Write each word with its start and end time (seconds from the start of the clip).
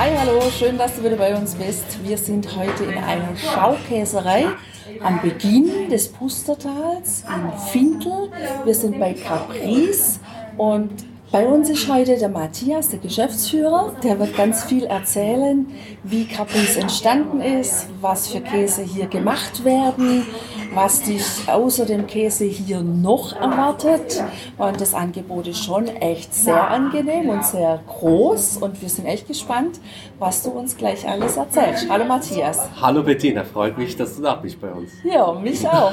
Hi, 0.00 0.16
hallo, 0.16 0.40
schön, 0.58 0.78
dass 0.78 0.96
du 0.96 1.04
wieder 1.04 1.16
bei 1.16 1.36
uns 1.36 1.54
bist. 1.56 2.02
Wir 2.02 2.16
sind 2.16 2.56
heute 2.56 2.84
in 2.84 2.96
einer 2.96 3.36
Schaukäserei 3.36 4.46
am 5.02 5.20
Beginn 5.20 5.90
des 5.90 6.08
Pustertals 6.08 7.22
in 7.28 7.58
Fintel. 7.70 8.30
Wir 8.64 8.74
sind 8.74 8.98
bei 8.98 9.12
Caprice 9.12 10.18
und 10.56 10.90
bei 11.30 11.46
uns 11.46 11.68
ist 11.68 11.86
heute 11.92 12.16
der 12.16 12.30
Matthias, 12.30 12.88
der 12.88 13.00
Geschäftsführer. 13.00 13.94
Der 14.02 14.18
wird 14.18 14.34
ganz 14.38 14.64
viel 14.64 14.84
erzählen, 14.84 15.66
wie 16.02 16.24
Caprice 16.24 16.78
entstanden 16.78 17.42
ist, 17.42 17.86
was 18.00 18.28
für 18.28 18.40
Käse 18.40 18.80
hier 18.80 19.06
gemacht 19.06 19.66
werden, 19.66 20.26
was 20.72 21.02
dich 21.02 21.24
außer 21.46 21.84
dem 21.84 22.06
Käse 22.06 22.44
hier 22.44 22.80
noch 22.80 23.34
erwartet. 23.34 24.22
Und 24.56 24.80
das 24.80 24.94
Angebot 24.94 25.48
ist 25.48 25.64
schon 25.64 25.88
echt 25.88 26.32
sehr 26.32 26.68
angenehm 26.68 27.28
und 27.28 27.44
sehr 27.44 27.80
groß. 27.86 28.58
Und 28.58 28.80
wir 28.80 28.88
sind 28.88 29.06
echt 29.06 29.26
gespannt, 29.26 29.80
was 30.18 30.42
du 30.42 30.50
uns 30.50 30.76
gleich 30.76 31.08
alles 31.08 31.36
erzählst. 31.36 31.88
Hallo 31.88 32.04
Matthias. 32.04 32.68
Hallo 32.80 33.02
Bettina, 33.02 33.42
freut 33.42 33.76
mich, 33.78 33.96
dass 33.96 34.16
du 34.16 34.22
da 34.22 34.34
bist 34.34 34.60
bei 34.60 34.70
uns. 34.70 34.90
Ja, 35.02 35.32
mich 35.32 35.66
auch. 35.66 35.92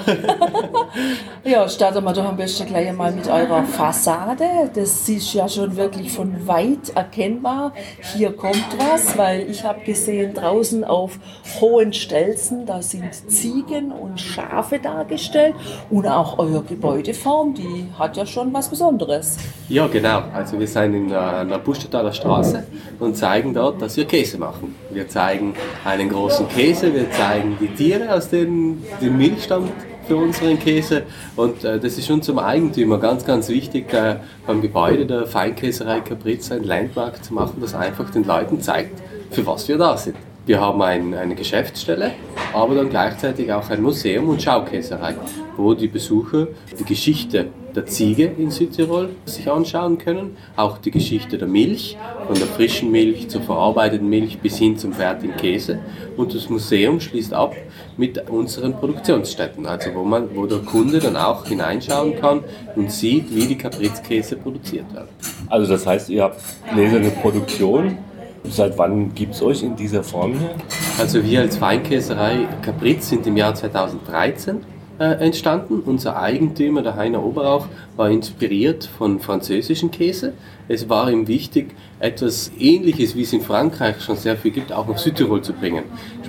ja, 1.43 1.68
starten 1.68 2.04
wir 2.04 2.13
doch 2.13 2.26
am 2.26 2.37
besten 2.37 2.68
gleich 2.68 2.91
mal 2.93 3.12
mit 3.12 3.27
eurer 3.27 3.63
Fassade. 3.63 4.70
Das 4.74 5.09
ist 5.09 5.34
ja 5.34 5.49
schon 5.49 5.76
wirklich 5.76 6.12
von 6.12 6.48
weit 6.48 6.90
erkennbar. 6.93 7.74
Hier 8.15 8.32
kommt 8.35 8.68
was, 8.77 9.18
weil 9.18 9.49
ich 9.49 9.63
habe 9.63 9.82
gesehen 9.82 10.34
draußen 10.34 10.84
auf 10.84 11.18
hohen 11.62 11.93
Stelzen, 11.93 12.65
da 12.65 12.82
sind 12.82 13.13
Ziegen 13.13 13.91
und 13.91 14.20
Schafe 14.20 14.66
dargestellt 14.71 15.55
und 15.90 16.05
auch 16.07 16.37
eure 16.37 16.62
Gebäudeform, 16.63 17.54
die 17.54 17.87
hat 17.98 18.18
ja 18.18 18.26
schon 18.26 18.54
was 18.54 18.70
Besonderes. 18.70 19.37
Ja, 19.70 19.87
genau. 19.87 20.24
Also 20.34 20.59
wir 20.59 20.68
sind 20.68 20.93
in 20.93 21.09
der 21.09 21.62
Buschetaler 21.63 22.13
Straße 22.13 22.63
und 22.99 23.15
zeigen 23.15 23.54
dort, 23.54 23.82
dass 23.82 23.98
wir 23.98 24.05
Käse 24.05 24.37
machen. 24.37 24.76
Wir 24.91 25.07
zeigen 25.07 25.54
einen 25.84 26.09
großen 26.09 26.48
Käse, 26.49 26.93
wir 26.93 27.09
zeigen 27.12 27.57
die 27.59 27.70
Tiere, 27.70 28.13
aus 28.13 28.29
denen 28.29 28.84
die 29.01 29.09
Milch 29.09 29.43
stammt 29.43 29.71
für 30.07 30.18
unseren 30.18 30.57
Käse. 30.57 31.04
Und 31.35 31.63
äh, 31.63 31.79
das 31.79 31.98
ist 31.98 32.09
unserem 32.09 32.40
Eigentümer 32.40 32.98
ganz, 32.98 33.26
ganz 33.26 33.49
wichtig, 33.49 33.93
äh, 33.93 34.18
beim 34.46 34.62
Gebäude 34.62 35.05
der 35.05 35.27
Feinkäserei 35.27 35.99
Capriza 35.99 36.55
ein 36.55 36.63
Landmark 36.63 37.24
zu 37.24 37.34
machen, 37.34 37.57
das 37.62 37.76
einfach 37.76 38.09
den 38.09 38.24
Leuten 38.24 38.62
zeigt, 38.62 39.02
für 39.31 39.46
was 39.46 39.68
wir 39.68 39.77
da 39.77 39.98
sind. 39.98 40.15
Wir 40.48 40.62
haben 40.62 40.81
ein, 40.81 41.13
eine 41.13 41.35
Geschäftsstelle, 41.35 42.12
aber 42.53 42.76
dann 42.76 42.90
gleichzeitig 42.90 43.51
auch 43.51 43.70
ein 43.70 43.81
Museum 43.81 44.29
und 44.29 44.41
Schaukäserei, 44.41 45.13
wo 45.57 45.73
die 45.73 45.90
Besucher 45.90 46.48
die 46.79 46.85
Geschichte 46.85 47.48
der 47.76 47.85
Ziege 47.85 48.31
in 48.37 48.49
Südtirol 48.49 49.09
sich 49.25 49.51
anschauen 49.51 49.98
können, 49.98 50.37
auch 50.55 50.77
die 50.77 50.90
Geschichte 50.90 51.37
der 51.37 51.49
Milch, 51.49 51.98
von 52.25 52.35
der 52.37 52.48
frischen 52.48 52.91
Milch 52.91 53.27
zur 53.27 53.41
verarbeiteten 53.41 54.07
Milch 54.07 54.40
bis 54.40 54.57
hin 54.57 54.77
zum 54.77 54.93
fertigen 54.93 55.35
Käse. 55.35 55.79
Und 56.15 56.34
das 56.34 56.49
Museum 56.49 57.01
schließt 57.01 57.34
ab 57.34 57.53
mit 57.98 58.29
unseren 58.29 58.71
Produktionsstätten, 58.71 59.65
also 59.65 59.93
wo, 59.95 60.05
man, 60.05 60.34
wo 60.34 60.45
der 60.45 60.59
Kunde 60.59 60.99
dann 60.99 61.18
auch 61.18 61.45
hineinschauen 61.45 62.15
kann 62.21 62.45
und 62.77 62.90
sieht, 62.90 63.35
wie 63.35 63.48
die 63.48 63.57
Caprizkäse 63.57 64.38
produziert 64.38 64.85
werden. 64.94 65.09
Also 65.50 65.69
das 65.69 65.86
heißt, 65.86 66.09
ihr 66.09 66.24
habt 66.24 66.41
gläserne 66.74 67.09
Produktion 67.09 67.97
Seit 68.44 68.78
wann 68.78 69.14
gibt 69.14 69.36
es 69.36 69.42
euch 69.42 69.64
in 69.64 69.75
dieser 69.75 70.03
Form 70.03 70.34
hier? 70.38 70.56
Also 70.98 71.24
wir 71.24 71.42
als 71.42 71.59
Weinkäserei 71.59 72.48
Capriz 72.62 73.09
sind 73.09 73.28
im 73.28 73.38
Jahr 73.38 73.53
2013 73.53 74.64
äh, 75.00 75.03
entstanden. 75.24 75.81
Unser 75.86 76.20
Eigentümer, 76.20 76.81
der 76.81 76.96
Heiner 76.96 77.24
Oberauch, 77.24 77.68
war 77.96 78.09
inspiriert 78.09 78.90
von 78.98 79.20
französischen 79.20 79.92
Käse. 79.92 80.34
Es 80.68 80.90
war 80.90 81.12
ihm 81.12 81.28
wichtig, 81.28 81.75
etwas 82.00 82.52
Ähnliches, 82.59 83.16
wie 83.16 83.24
es 83.24 83.34
in 83.34 83.42
Frankreich 83.42 84.02
schon 84.02 84.16
sehr 84.16 84.38
viel 84.38 84.52
gibt, 84.52 84.72
auch 84.72 84.88
nach 84.88 84.98
Südtirol 84.98 85.42
zu 85.42 85.54
bringen. 85.54 85.84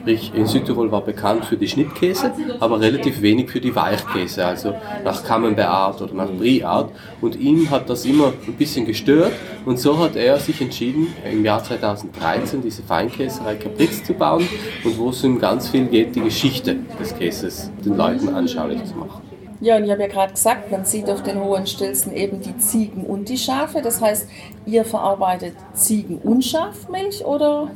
Sprich, 0.09 0.33
in 0.35 0.47
Südtirol 0.47 0.91
war 0.91 1.03
bekannt 1.03 1.45
für 1.45 1.59
die 1.59 1.69
Schnittkäse, 1.69 2.33
aber 2.61 2.81
relativ 2.81 3.21
wenig 3.21 3.51
für 3.51 3.61
die 3.61 3.77
Weichkäse, 3.77 4.43
also 4.43 4.73
nach 5.05 5.23
Camembert 5.23 6.01
oder 6.01 6.15
nach 6.15 6.31
Brie 6.31 6.65
Art. 6.65 6.91
Und 7.21 7.37
ihm 7.37 7.69
hat 7.69 7.91
das 7.91 8.07
immer 8.07 8.33
ein 8.47 8.55
bisschen 8.55 8.87
gestört 8.87 9.33
und 9.67 9.79
so 9.79 9.99
hat 9.99 10.17
er 10.17 10.39
sich 10.39 10.63
entschieden, 10.63 11.09
im 11.31 11.45
Jahr 11.45 11.63
2013 11.63 12.63
diese 12.63 12.83
Feinkäserei 12.85 13.57
Capriz 13.57 14.03
zu 14.03 14.15
bauen 14.15 14.49
und 14.83 14.97
wo 14.97 15.11
es 15.11 15.23
ihm 15.23 15.39
ganz 15.39 15.69
viel 15.69 15.85
geht, 15.85 16.17
die 16.17 16.23
Geschichte 16.23 16.77
des 16.99 17.15
Käses 17.15 17.71
den 17.85 17.95
Leuten 17.99 18.31
anschaulich 18.31 18.83
zu 18.85 18.95
machen. 18.95 19.21
Ja, 19.61 19.77
und 19.77 19.85
ich 19.85 19.91
habe 19.91 20.01
ja 20.01 20.09
gerade 20.09 20.33
gesagt, 20.33 20.71
man 20.71 20.87
sieht 20.87 21.11
auf 21.11 21.23
den 21.23 21.39
hohen 21.39 21.67
Stilzen 21.67 22.15
eben 22.15 22.41
die 22.41 22.57
Ziegen 22.57 23.05
und 23.05 23.29
die 23.29 23.37
Schafe. 23.37 23.83
Das 23.83 24.01
heißt, 24.01 24.27
ihr 24.65 24.87
verarbeitet 24.87 25.53
Ziegen- 25.75 26.19
und 26.19 26.47
Schafmilch 26.47 27.27
oder? 27.27 27.69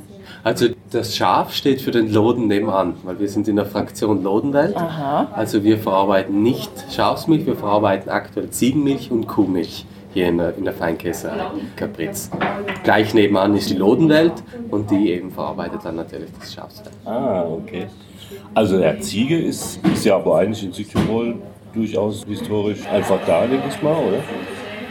Also 0.44 0.68
das 0.90 1.16
Schaf 1.16 1.52
steht 1.52 1.80
für 1.80 1.90
den 1.90 2.12
Loden 2.12 2.48
nebenan, 2.48 2.94
weil 3.04 3.18
wir 3.18 3.28
sind 3.28 3.48
in 3.48 3.56
der 3.56 3.66
Fraktion 3.66 4.22
Lodenwelt. 4.22 4.76
Aha. 4.76 5.28
Also 5.32 5.62
wir 5.62 5.78
verarbeiten 5.78 6.42
nicht 6.42 6.70
Schafsmilch, 6.90 7.46
wir 7.46 7.56
verarbeiten 7.56 8.10
aktuell 8.10 8.50
Ziegenmilch 8.50 9.10
und 9.10 9.26
Kuhmilch 9.26 9.86
hier 10.12 10.28
in 10.28 10.38
der, 10.38 10.56
in 10.56 10.64
der 10.64 10.74
Feinkäserei 10.74 11.46
Capriz. 11.76 12.30
Gleich 12.82 13.14
nebenan 13.14 13.56
ist 13.56 13.70
die 13.70 13.76
Lodenwelt 13.76 14.34
und 14.70 14.90
die 14.90 15.10
eben 15.12 15.30
verarbeitet 15.30 15.80
dann 15.84 15.96
natürlich 15.96 16.28
das 16.38 16.52
Schafsfell. 16.52 16.92
Ah, 17.04 17.44
okay. 17.44 17.86
Also 18.54 18.78
der 18.78 19.00
Ziege 19.00 19.38
ist, 19.38 19.80
ist 19.92 20.04
ja 20.04 20.16
aber 20.16 20.38
eigentlich 20.38 20.64
in 20.64 20.72
Südtirol 20.72 21.36
durchaus 21.72 22.24
historisch 22.26 22.86
einfach 22.86 23.18
da, 23.26 23.46
denke 23.46 23.68
ich 23.68 23.82
mal, 23.82 23.96
oder? 23.96 24.18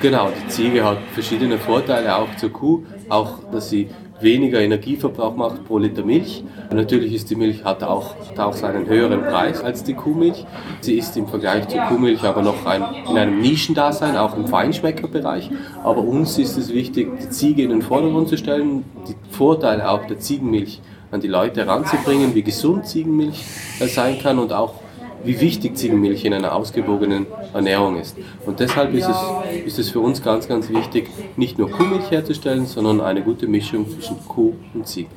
Genau, 0.02 0.30
die 0.30 0.48
Ziege 0.48 0.84
hat 0.84 0.98
verschiedene 1.14 1.60
Vorteile 1.60 2.16
auch 2.16 2.36
zur 2.38 2.52
Kuh, 2.52 2.84
auch 3.08 3.36
dass 3.52 3.70
sie 3.70 3.90
weniger 4.24 4.60
Energieverbrauch 4.62 5.36
macht 5.36 5.66
pro 5.66 5.78
Liter 5.78 6.04
Milch. 6.04 6.44
Natürlich 6.72 7.14
ist 7.14 7.30
die 7.30 7.36
Milch 7.36 7.64
hat 7.64 7.84
auch, 7.84 8.16
hat 8.30 8.40
auch 8.40 8.54
seinen 8.54 8.88
höheren 8.88 9.22
Preis 9.22 9.62
als 9.62 9.84
die 9.84 9.94
Kuhmilch. 9.94 10.46
Sie 10.82 10.98
ist 10.98 11.18
im 11.18 11.28
Vergleich 11.28 11.68
zur 11.68 11.82
Kuhmilch 11.82 12.24
aber 12.24 12.42
noch 12.42 12.66
ein, 12.66 12.84
in 13.10 13.18
einem 13.18 13.42
Nischendasein, 13.42 14.18
auch 14.18 14.36
im 14.36 14.48
Feinschmeckerbereich. 14.48 15.50
Aber 15.84 16.02
uns 16.02 16.38
ist 16.38 16.58
es 16.58 16.74
wichtig, 16.74 17.10
die 17.20 17.30
Ziege 17.30 17.64
in 17.64 17.70
den 17.70 17.82
Vordergrund 17.82 18.30
zu 18.30 18.38
stellen, 18.38 18.84
die 19.08 19.16
Vorteile 19.32 19.90
auch 19.90 20.06
der 20.08 20.20
Ziegenmilch 20.20 20.82
an 21.12 21.20
die 21.20 21.28
Leute 21.28 21.66
heranzubringen, 21.66 22.34
wie 22.36 22.42
gesund 22.42 22.88
Ziegenmilch 22.88 23.44
sein 23.80 24.20
kann 24.20 24.40
und 24.40 24.54
auch 24.54 24.76
wie 25.24 25.40
wichtig 25.40 25.78
Ziegenmilch 25.78 26.26
in 26.26 26.34
einer 26.34 26.56
ausgewogenen 26.56 27.28
Ernährung 27.54 28.00
ist. 28.00 28.18
Und 28.46 28.60
deshalb 28.60 28.94
ist 28.94 29.08
es, 29.08 29.18
ist 29.66 29.80
es 29.80 29.90
für 29.90 30.00
uns 30.00 30.22
ganz, 30.22 30.48
ganz 30.48 30.70
wichtig, 30.70 31.10
nicht 31.38 31.58
nur 31.58 31.70
Kuhmilch 31.70 32.10
herzustellen, 32.12 32.66
sondern 32.66 33.02
eine 33.02 33.22
gute 33.22 33.48
Mischung 33.48 33.90
zwischen 33.90 34.18
Kuh 34.28 34.54
und 34.74 34.88
Ziege. 34.88 35.10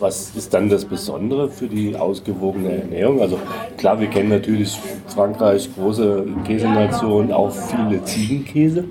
Was 0.00 0.34
ist 0.34 0.54
dann 0.54 0.70
das 0.70 0.84
Besondere 0.84 1.50
für 1.50 1.66
die 1.66 1.94
ausgewogene 1.94 2.82
Ernährung? 2.82 3.20
Also 3.20 3.38
klar, 3.76 4.00
wir 4.00 4.06
kennen 4.06 4.30
natürlich 4.30 4.78
Frankreich, 5.08 5.68
große 5.74 6.26
Käsenation, 6.46 7.30
auch 7.30 7.50
viele 7.50 8.02
Ziegenkäse. 8.04 8.84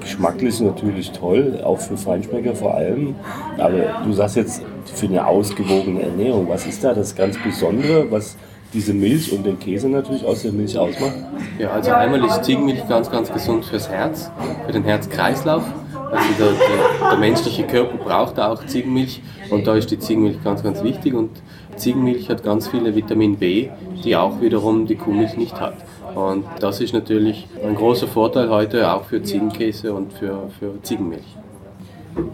Geschmacklich 0.00 0.60
natürlich 0.60 1.10
toll, 1.12 1.58
auch 1.64 1.80
für 1.80 1.96
Feinschmecker 1.96 2.54
vor 2.54 2.74
allem. 2.74 3.14
Aber 3.56 4.02
du 4.04 4.12
sagst 4.12 4.36
jetzt 4.36 4.62
für 4.84 5.06
eine 5.06 5.26
ausgewogene 5.26 6.02
Ernährung, 6.02 6.48
was 6.48 6.66
ist 6.66 6.84
da 6.84 6.92
das 6.92 7.14
ganz 7.14 7.38
Besondere, 7.42 8.10
was 8.10 8.36
diese 8.76 8.92
Milch 8.92 9.32
und 9.32 9.44
den 9.46 9.58
Käse 9.58 9.88
natürlich 9.88 10.24
aus 10.24 10.42
der 10.42 10.52
Milch 10.52 10.76
ausmacht? 10.76 11.14
Ja, 11.58 11.70
also 11.70 11.92
einmal 11.92 12.22
ist 12.24 12.44
Ziegenmilch 12.44 12.86
ganz, 12.86 13.10
ganz 13.10 13.32
gesund 13.32 13.64
fürs 13.64 13.88
Herz, 13.88 14.30
für 14.66 14.72
den 14.72 14.84
Herzkreislauf. 14.84 15.64
Also 16.12 16.28
der, 16.38 16.48
der, 16.48 17.10
der, 17.10 17.18
menschliche 17.18 17.66
Körper 17.66 17.96
braucht 17.96 18.38
auch 18.38 18.64
Ziegenmilch 18.66 19.22
und 19.50 19.66
da 19.66 19.74
ist 19.74 19.90
die 19.90 19.98
Ziegenmilch 19.98 20.44
ganz, 20.44 20.62
ganz 20.62 20.82
wichtig 20.84 21.14
und 21.14 21.30
Ziegenmilch 21.76 22.28
hat 22.28 22.44
ganz 22.44 22.68
viele 22.68 22.94
Vitamin 22.94 23.36
B, 23.36 23.70
die 24.04 24.14
auch 24.14 24.40
wiederum 24.40 24.86
die 24.86 24.96
Kuhmilch 24.96 25.36
nicht 25.36 25.58
hat. 25.58 25.74
Und 26.14 26.44
das 26.60 26.80
ist 26.80 26.92
natürlich 26.92 27.48
ein 27.64 27.74
großer 27.74 28.06
Vorteil 28.06 28.50
heute 28.50 28.92
auch 28.92 29.04
für 29.04 29.22
Ziegenkäse 29.22 29.92
und 29.92 30.12
für, 30.12 30.50
für 30.60 30.80
Ziegenmilch. 30.82 31.26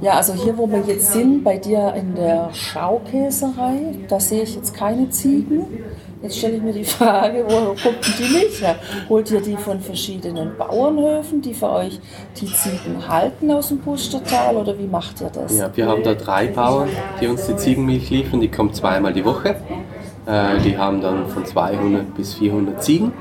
Ja, 0.00 0.12
also 0.12 0.34
hier, 0.34 0.56
wo 0.56 0.70
wir 0.70 0.82
jetzt 0.86 1.12
sind, 1.12 1.44
bei 1.44 1.58
dir 1.58 1.94
in 1.94 2.14
der 2.14 2.50
Schaukäserei, 2.52 3.94
da 4.08 4.20
sehe 4.20 4.42
ich 4.42 4.54
jetzt 4.54 4.74
keine 4.74 5.10
Ziegen. 5.10 5.64
Jetzt 6.22 6.38
stelle 6.38 6.56
ich 6.56 6.62
mir 6.62 6.72
die 6.72 6.84
Frage, 6.98 7.44
woher 7.48 7.74
kommt 7.82 8.18
die 8.18 8.32
Milch 8.32 8.62
her? 8.62 8.76
Holt 9.08 9.30
ihr 9.30 9.40
die 9.40 9.56
von 9.56 9.80
verschiedenen 9.80 10.56
Bauernhöfen, 10.56 11.42
die 11.42 11.52
für 11.52 11.70
euch 11.70 12.00
die 12.40 12.46
Ziegen 12.46 13.08
halten 13.08 13.50
aus 13.50 13.68
dem 13.68 13.80
Pustertal 13.80 14.56
oder 14.56 14.78
wie 14.78 14.86
macht 14.86 15.20
ihr 15.20 15.30
das? 15.30 15.56
Ja, 15.56 15.70
wir 15.74 15.86
haben 15.88 16.02
da 16.02 16.14
drei 16.14 16.46
Bauern, 16.46 16.88
die 17.20 17.26
uns 17.26 17.46
die 17.46 17.56
Ziegenmilch 17.56 18.10
liefern. 18.10 18.40
Die 18.40 18.50
kommt 18.50 18.76
zweimal 18.76 19.12
die 19.12 19.24
Woche. 19.24 19.56
Äh, 20.26 20.60
die 20.64 20.78
haben 20.78 21.00
dann 21.00 21.26
von 21.26 21.44
200 21.44 22.14
bis 22.14 22.34
400 22.34 22.82
Ziegen. 22.82 23.12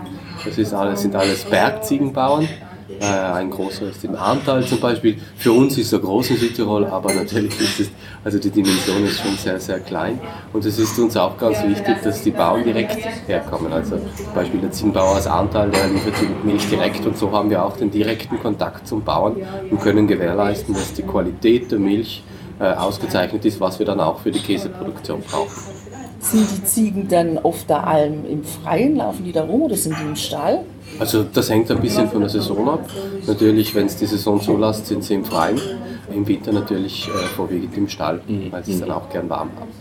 Das 0.45 0.57
ist 0.57 0.73
alles, 0.73 1.01
sind 1.01 1.15
alles 1.15 1.43
Bergziegenbauern. 1.45 2.47
Äh, 3.01 3.05
ein 3.05 3.49
großer 3.49 3.87
Arntal 4.15 4.63
zum 4.63 4.79
Beispiel. 4.79 5.17
Für 5.35 5.51
uns 5.53 5.75
ist 5.75 5.91
er 5.91 5.97
groß 5.97 6.29
in 6.29 6.37
Südtirol, 6.37 6.85
aber 6.85 7.11
natürlich 7.11 7.59
ist 7.59 7.79
es, 7.79 7.91
also 8.23 8.37
die 8.37 8.51
Dimension 8.51 9.03
ist 9.03 9.19
schon 9.19 9.35
sehr, 9.37 9.59
sehr 9.59 9.79
klein. 9.79 10.19
Und 10.53 10.63
es 10.65 10.77
ist 10.77 10.99
uns 10.99 11.17
auch 11.17 11.35
ganz 11.35 11.63
wichtig, 11.63 11.95
dass 12.03 12.21
die 12.21 12.29
Bauern 12.29 12.63
direkt 12.63 12.99
herkommen. 13.27 13.73
Also 13.73 13.97
zum 13.97 14.33
Beispiel 14.35 14.59
der 14.59 14.69
Ziegenbauer 14.69 15.17
aus 15.17 15.25
Arntal, 15.25 15.71
der 15.71 15.87
liefert 15.87 16.13
die 16.21 16.47
Milch 16.47 16.69
direkt 16.69 17.03
und 17.07 17.17
so 17.17 17.31
haben 17.31 17.49
wir 17.49 17.65
auch 17.65 17.75
den 17.75 17.89
direkten 17.89 18.39
Kontakt 18.39 18.87
zum 18.87 19.03
Bauern 19.03 19.35
und 19.71 19.81
können 19.81 20.05
gewährleisten, 20.05 20.75
dass 20.75 20.93
die 20.93 21.01
Qualität 21.01 21.71
der 21.71 21.79
Milch 21.79 22.23
äh, 22.59 22.65
ausgezeichnet 22.65 23.43
ist, 23.45 23.59
was 23.59 23.79
wir 23.79 23.85
dann 23.87 23.99
auch 23.99 24.19
für 24.19 24.29
die 24.29 24.39
Käseproduktion 24.39 25.23
brauchen. 25.23 25.80
Sind 26.21 26.47
die 26.51 26.63
Ziegen 26.63 27.07
dann 27.07 27.39
auf 27.39 27.65
der 27.65 27.85
Alm 27.85 28.25
im 28.29 28.43
Freien? 28.43 28.95
Laufen 28.97 29.25
die 29.25 29.31
da 29.31 29.43
rum 29.43 29.63
oder 29.63 29.75
sind 29.75 29.95
die 29.99 30.03
im 30.03 30.15
Stall? 30.15 30.63
Also 30.99 31.23
das 31.23 31.49
hängt 31.49 31.71
ein 31.71 31.81
bisschen 31.81 32.07
von 32.09 32.21
der 32.21 32.29
Saison 32.29 32.69
ab. 32.69 32.87
Natürlich, 33.25 33.73
wenn 33.73 33.87
es 33.87 33.97
die 33.97 34.05
Saison 34.05 34.39
zulässt, 34.39 34.85
sind 34.85 35.03
sie 35.03 35.15
im 35.15 35.25
Freien. 35.25 35.59
Im 36.13 36.27
Winter 36.27 36.51
natürlich 36.51 37.07
äh, 37.07 37.11
vorwiegend 37.35 37.75
im 37.75 37.87
Stall, 37.87 38.21
weil 38.51 38.63
sie 38.63 38.73
es 38.73 38.81
dann 38.81 38.91
auch 38.91 39.09
gern 39.09 39.29
warm 39.29 39.49
haben. 39.59 39.71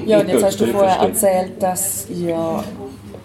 Ja, 0.06 0.20
und 0.20 0.28
jetzt 0.28 0.42
hast 0.42 0.58
du 0.58 0.66
vorher 0.68 1.00
erzählt, 1.00 1.62
dass 1.62 2.06
ihr 2.08 2.64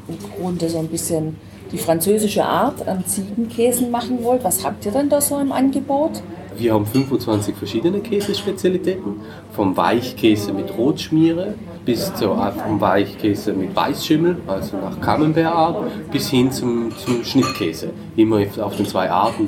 im 0.10 0.18
Grunde 0.36 0.68
so 0.68 0.80
ein 0.80 0.88
bisschen 0.88 1.38
die 1.72 1.78
französische 1.78 2.44
Art 2.44 2.86
an 2.88 3.06
Ziegenkäsen 3.06 3.90
machen 3.90 4.22
wollt. 4.24 4.44
Was 4.44 4.66
habt 4.66 4.86
ihr 4.86 4.92
denn 4.92 5.08
da 5.08 5.22
so 5.22 5.40
im 5.40 5.54
Angebot? 5.54 6.22
Wir 6.58 6.74
haben 6.74 6.86
25 6.86 7.56
verschiedene 7.56 8.00
Käsespezialitäten, 8.00 9.22
vom 9.52 9.78
Weichkäse 9.78 10.52
mit 10.54 10.76
Rotschmiere 10.78 11.54
bis 11.88 12.14
zu, 12.16 12.26
äh, 12.26 12.52
vom 12.52 12.82
Weichkäse 12.82 13.54
mit 13.54 13.74
Weißschimmel, 13.74 14.36
also 14.46 14.76
nach 14.76 15.00
Camembert-Art, 15.00 16.12
bis 16.12 16.30
hin 16.30 16.52
zum, 16.52 16.92
zum 16.98 17.24
Schnittkäse. 17.24 17.92
Immer 18.18 18.42
auf 18.62 18.76
den 18.76 18.86
zwei 18.86 19.10
Arten, 19.10 19.48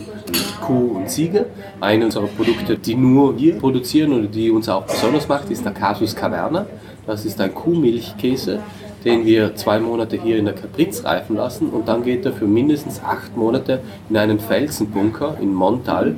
Kuh 0.61 0.95
und 0.95 1.09
Ziege. 1.09 1.47
Eine 1.81 2.05
unserer 2.05 2.27
Produkte, 2.27 2.77
die 2.77 2.95
nur 2.95 3.37
wir 3.37 3.59
produzieren 3.59 4.13
oder 4.13 4.27
die 4.27 4.49
uns 4.49 4.69
auch 4.69 4.83
besonders 4.83 5.27
macht, 5.27 5.51
ist 5.51 5.65
der 5.65 5.73
Casus 5.73 6.15
Caverna. 6.15 6.65
Das 7.05 7.25
ist 7.25 7.41
ein 7.41 7.53
Kuhmilchkäse, 7.53 8.59
den 9.03 9.25
wir 9.25 9.53
zwei 9.55 9.79
Monate 9.79 10.15
hier 10.21 10.37
in 10.37 10.45
der 10.45 10.55
Capriz 10.55 11.03
reifen 11.03 11.35
lassen 11.35 11.69
und 11.69 11.89
dann 11.89 12.03
geht 12.03 12.25
er 12.25 12.31
für 12.31 12.45
mindestens 12.45 13.01
acht 13.03 13.35
Monate 13.35 13.81
in 14.09 14.15
einen 14.15 14.39
Felsenbunker 14.39 15.35
in 15.41 15.53
Montal 15.53 16.15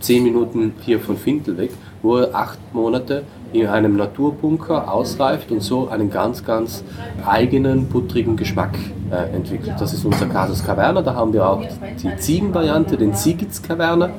zehn 0.00 0.24
Minuten 0.24 0.74
hier 0.82 1.00
von 1.00 1.16
Fintel 1.16 1.56
weg, 1.56 1.70
wo 2.02 2.16
er 2.18 2.34
acht 2.34 2.58
Monate 2.74 3.22
in 3.54 3.68
einem 3.68 3.96
Naturbunker 3.96 4.92
ausreift 4.92 5.50
und 5.52 5.62
so 5.62 5.88
einen 5.88 6.10
ganz, 6.10 6.44
ganz 6.44 6.82
eigenen, 7.24 7.86
buttrigen 7.86 8.36
Geschmack 8.36 8.76
äh, 9.10 9.34
entwickelt. 9.34 9.76
Das 9.78 9.92
ist 9.92 10.04
unser 10.04 10.26
Casus 10.26 10.64
Caverna, 10.64 11.02
da 11.02 11.14
haben 11.14 11.32
wir 11.32 11.48
auch 11.48 11.62
die 12.02 12.16
Ziegenvariante, 12.16 12.96
den 12.96 13.14
Ziegitz 13.14 13.62
Caverna. 13.62 14.10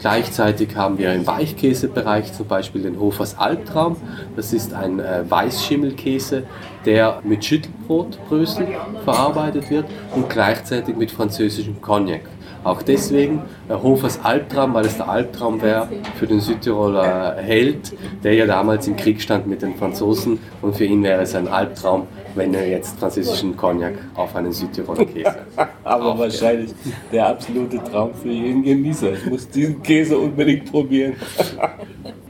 Gleichzeitig 0.00 0.74
haben 0.76 0.96
wir 0.96 1.12
im 1.12 1.26
Weichkäsebereich 1.26 2.32
zum 2.32 2.46
Beispiel 2.46 2.82
den 2.82 2.98
Hofers 2.98 3.36
Albtraum. 3.36 3.96
Das 4.36 4.52
ist 4.52 4.72
ein 4.72 5.00
äh, 5.00 5.28
Weißschimmelkäse, 5.28 6.44
der 6.86 7.20
mit 7.24 7.44
Schüttelbrotbrösel 7.44 8.68
verarbeitet 9.04 9.70
wird 9.70 9.86
und 10.14 10.30
gleichzeitig 10.30 10.96
mit 10.96 11.10
französischem 11.10 11.82
Cognac. 11.82 12.22
Auch 12.64 12.82
deswegen 12.82 13.42
äh, 13.68 13.74
Hofers 13.74 14.20
Albtraum, 14.22 14.74
weil 14.74 14.86
es 14.86 14.96
der 14.96 15.08
Albtraum 15.08 15.60
wäre 15.62 15.88
für 16.18 16.26
den 16.26 16.40
Südtiroler 16.40 17.36
Held, 17.36 17.94
der 18.22 18.34
ja 18.34 18.46
damals 18.46 18.86
im 18.88 18.96
Krieg 18.96 19.20
stand 19.20 19.46
mit 19.46 19.62
den 19.62 19.76
Franzosen 19.76 20.38
und 20.62 20.76
für 20.76 20.84
ihn 20.84 21.02
wäre 21.02 21.22
es 21.22 21.34
ein 21.34 21.48
Albtraum, 21.48 22.06
wenn 22.34 22.54
er 22.54 22.68
jetzt 22.68 22.98
französischen 22.98 23.56
Cognac 23.56 23.94
auf 24.14 24.34
einen 24.36 24.52
Südtiroler 24.52 25.04
Käse. 25.04 25.36
Aber 25.84 26.12
aufklärt. 26.12 26.18
wahrscheinlich 26.18 26.70
der 27.12 27.28
absolute 27.28 27.82
Traum 27.84 28.14
für 28.14 28.28
jeden 28.28 28.62
Genießer. 28.62 29.12
Ich 29.12 29.26
muss 29.26 29.48
diesen 29.48 29.82
Käse 29.82 30.18
unbedingt 30.18 30.70
probieren. 30.70 31.14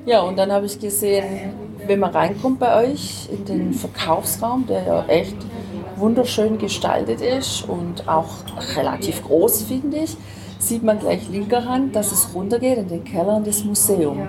Ja, 0.06 0.22
und 0.22 0.38
dann 0.38 0.50
habe 0.50 0.66
ich 0.66 0.78
gesehen, 0.78 1.24
wenn 1.88 2.00
man 2.00 2.10
reinkommt 2.10 2.58
bei 2.58 2.84
euch 2.84 3.28
in 3.32 3.44
den 3.44 3.72
Verkaufsraum, 3.72 4.66
der 4.66 4.82
ja 4.84 5.04
echt 5.06 5.36
wunderschön 5.96 6.58
gestaltet 6.58 7.20
ist 7.20 7.68
und 7.68 8.08
auch 8.08 8.28
relativ 8.76 9.24
groß, 9.24 9.62
finde 9.62 9.98
ich, 9.98 10.16
sieht 10.58 10.82
man 10.82 10.98
gleich 10.98 11.28
linker 11.28 11.64
Hand, 11.64 11.96
dass 11.96 12.12
es 12.12 12.34
runtergeht 12.34 12.78
in 12.78 12.88
den 12.88 13.04
Keller 13.04 13.38
in 13.38 13.44
das 13.44 13.64
Museum. 13.64 14.28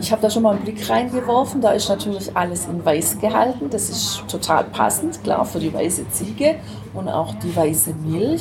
Ich 0.00 0.10
habe 0.10 0.22
da 0.22 0.30
schon 0.30 0.42
mal 0.42 0.56
einen 0.56 0.64
Blick 0.64 0.88
reingeworfen, 0.88 1.60
da 1.60 1.72
ist 1.72 1.90
natürlich 1.90 2.34
alles 2.34 2.66
in 2.66 2.82
weiß 2.82 3.18
gehalten. 3.20 3.68
Das 3.68 3.90
ist 3.90 4.24
total 4.28 4.64
passend, 4.64 5.22
klar, 5.22 5.44
für 5.44 5.58
die 5.58 5.72
weiße 5.72 6.08
Ziege 6.08 6.54
und 6.94 7.08
auch 7.08 7.34
die 7.34 7.54
weiße 7.54 7.92
Milch. 8.02 8.40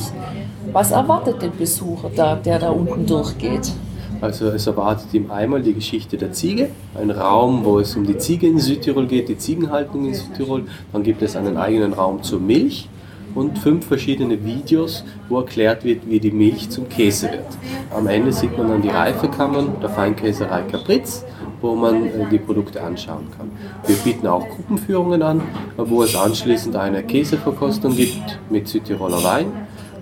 Was 0.72 0.92
erwartet 0.92 1.42
den 1.42 1.56
Besucher 1.58 2.12
da, 2.16 2.36
der 2.36 2.60
da 2.60 2.70
unten 2.70 3.06
durchgeht? 3.06 3.74
Also 4.22 4.48
es 4.48 4.68
erwartet 4.68 5.14
ihm 5.14 5.32
einmal 5.32 5.62
die 5.62 5.74
Geschichte 5.74 6.18
der 6.18 6.34
Ziege, 6.34 6.70
ein 7.00 7.10
Raum, 7.10 7.64
wo 7.64 7.80
es 7.80 7.96
um 7.96 8.06
die 8.06 8.18
Ziege 8.18 8.48
in 8.48 8.60
Südtirol 8.60 9.08
geht, 9.08 9.30
die 9.30 9.38
Ziegenhaltung 9.38 10.06
in 10.06 10.14
Südtirol. 10.14 10.64
Dann 10.92 11.04
gibt 11.04 11.22
es 11.22 11.36
einen 11.36 11.56
eigenen 11.56 11.94
Raum 11.94 12.22
zur 12.22 12.40
Milch 12.40 12.90
und 13.36 13.58
fünf 13.60 13.86
verschiedene 13.86 14.44
Videos, 14.44 15.06
wo 15.30 15.38
erklärt 15.40 15.86
wird, 15.86 16.10
wie 16.10 16.20
die 16.20 16.32
Milch 16.32 16.70
zum 16.70 16.90
Käse 16.90 17.32
wird. 17.32 17.48
Am 17.96 18.08
Ende 18.08 18.34
sieht 18.34 18.58
man 18.58 18.70
dann 18.70 18.82
die 18.82 18.90
Reifekammern 18.90 19.80
der 19.82 19.90
Feinkäserei 19.90 20.64
Capriz, 20.64 21.24
wo 21.62 21.76
man 21.76 22.06
äh, 22.06 22.26
die 22.32 22.40
Produkte 22.40 22.82
anschauen 22.82 23.28
kann. 23.38 23.52
Wir 23.86 23.96
bieten 23.98 24.28
auch 24.28 24.48
Gruppenführungen 24.48 25.22
an, 25.22 25.42
wo 25.78 26.04
es 26.04 26.16
anschließend 26.16 26.76
eine 26.76 27.04
Käseverkostung 27.04 27.96
gibt 27.96 28.40
mit 28.50 28.68
Südtiroler 28.68 29.24
Wein. 29.24 29.48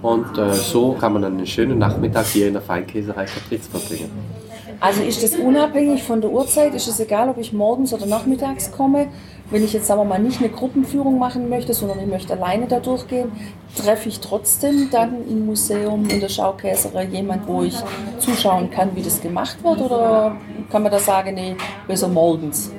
Und 0.02 0.38
äh, 0.38 0.54
so 0.54 0.94
kann 0.94 1.14
man 1.14 1.24
einen 1.24 1.46
schönen 1.46 1.80
Nachmittag 1.80 2.26
hier 2.28 2.48
in 2.48 2.54
der 2.54 2.62
Feinkäserei 2.62 3.26
Capriz 3.26 3.68
verbringen. 3.68 4.12
Also 4.80 5.02
ist 5.02 5.24
das 5.24 5.36
unabhängig 5.36 6.04
von 6.04 6.22
der 6.22 6.30
Uhrzeit? 6.30 6.76
Ist 6.76 6.88
es 6.88 7.00
egal, 7.00 7.30
ob 7.30 7.40
ich 7.40 7.52
morgens 7.52 7.94
oder 7.94 8.06
nachmittags 8.06 8.72
komme? 8.72 9.08
Wenn 9.50 9.64
ich 9.64 9.74
jetzt 9.74 9.88
sagen 9.88 10.02
wir 10.02 10.06
mal 10.06 10.20
nicht 10.20 10.40
eine 10.40 10.50
Gruppenführung 10.50 11.18
machen 11.18 11.50
möchte, 11.50 11.74
sondern 11.74 12.00
ich 12.00 12.06
möchte 12.06 12.34
alleine 12.34 12.68
da 12.68 12.80
durchgehen, 12.80 13.32
treffe 13.76 14.10
ich 14.10 14.20
trotzdem 14.20 14.90
dann 14.92 15.28
im 15.28 15.46
Museum, 15.46 16.08
in 16.10 16.20
der 16.20 16.30
Schaukäserei 16.30 17.06
jemand, 17.06 17.48
wo 17.48 17.64
ich 17.64 17.76
zuschauen 18.20 18.70
kann, 18.70 18.96
wie 18.96 19.02
das 19.02 19.22
gemacht 19.22 19.58
wird? 19.64 19.82
Oder 19.82 20.36
kann 20.70 20.84
man 20.84 20.92
da 20.92 21.00
sagen, 21.00 21.34
nee, 21.34 21.56
besser 21.88 22.10
morgens? 22.10 22.72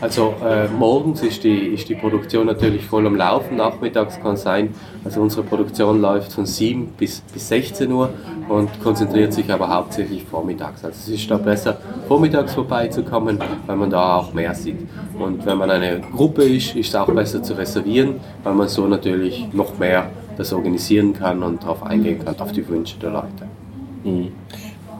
Also 0.00 0.34
äh, 0.44 0.68
morgens 0.68 1.22
ist 1.22 1.42
die, 1.42 1.74
ist 1.74 1.88
die 1.88 1.96
Produktion 1.96 2.46
natürlich 2.46 2.86
voll 2.86 3.04
am 3.06 3.16
Laufen, 3.16 3.56
nachmittags 3.56 4.20
kann 4.20 4.36
sein, 4.36 4.72
also 5.04 5.20
unsere 5.20 5.42
Produktion 5.42 6.00
läuft 6.00 6.32
von 6.32 6.46
7 6.46 6.92
bis, 6.96 7.20
bis 7.32 7.48
16 7.48 7.90
Uhr 7.90 8.10
und 8.48 8.68
konzentriert 8.80 9.32
sich 9.32 9.50
aber 9.52 9.68
hauptsächlich 9.68 10.22
vormittags. 10.22 10.84
Also 10.84 10.96
es 11.00 11.08
ist 11.08 11.28
da 11.28 11.36
besser, 11.36 11.78
vormittags 12.06 12.54
vorbeizukommen, 12.54 13.40
weil 13.66 13.76
man 13.76 13.90
da 13.90 14.18
auch 14.18 14.32
mehr 14.32 14.54
sieht. 14.54 14.86
Und 15.18 15.44
wenn 15.44 15.58
man 15.58 15.68
eine 15.68 16.00
Gruppe 16.00 16.44
ist, 16.44 16.76
ist 16.76 16.90
es 16.90 16.94
auch 16.94 17.08
besser 17.08 17.42
zu 17.42 17.54
reservieren, 17.54 18.20
weil 18.44 18.54
man 18.54 18.68
so 18.68 18.86
natürlich 18.86 19.52
noch 19.52 19.78
mehr 19.78 20.10
das 20.36 20.52
organisieren 20.52 21.12
kann 21.12 21.42
und 21.42 21.64
darauf 21.64 21.82
eingehen 21.82 22.24
kann, 22.24 22.38
auf 22.38 22.52
die 22.52 22.66
Wünsche 22.68 22.96
der 23.00 23.10
Leute. 23.10 23.48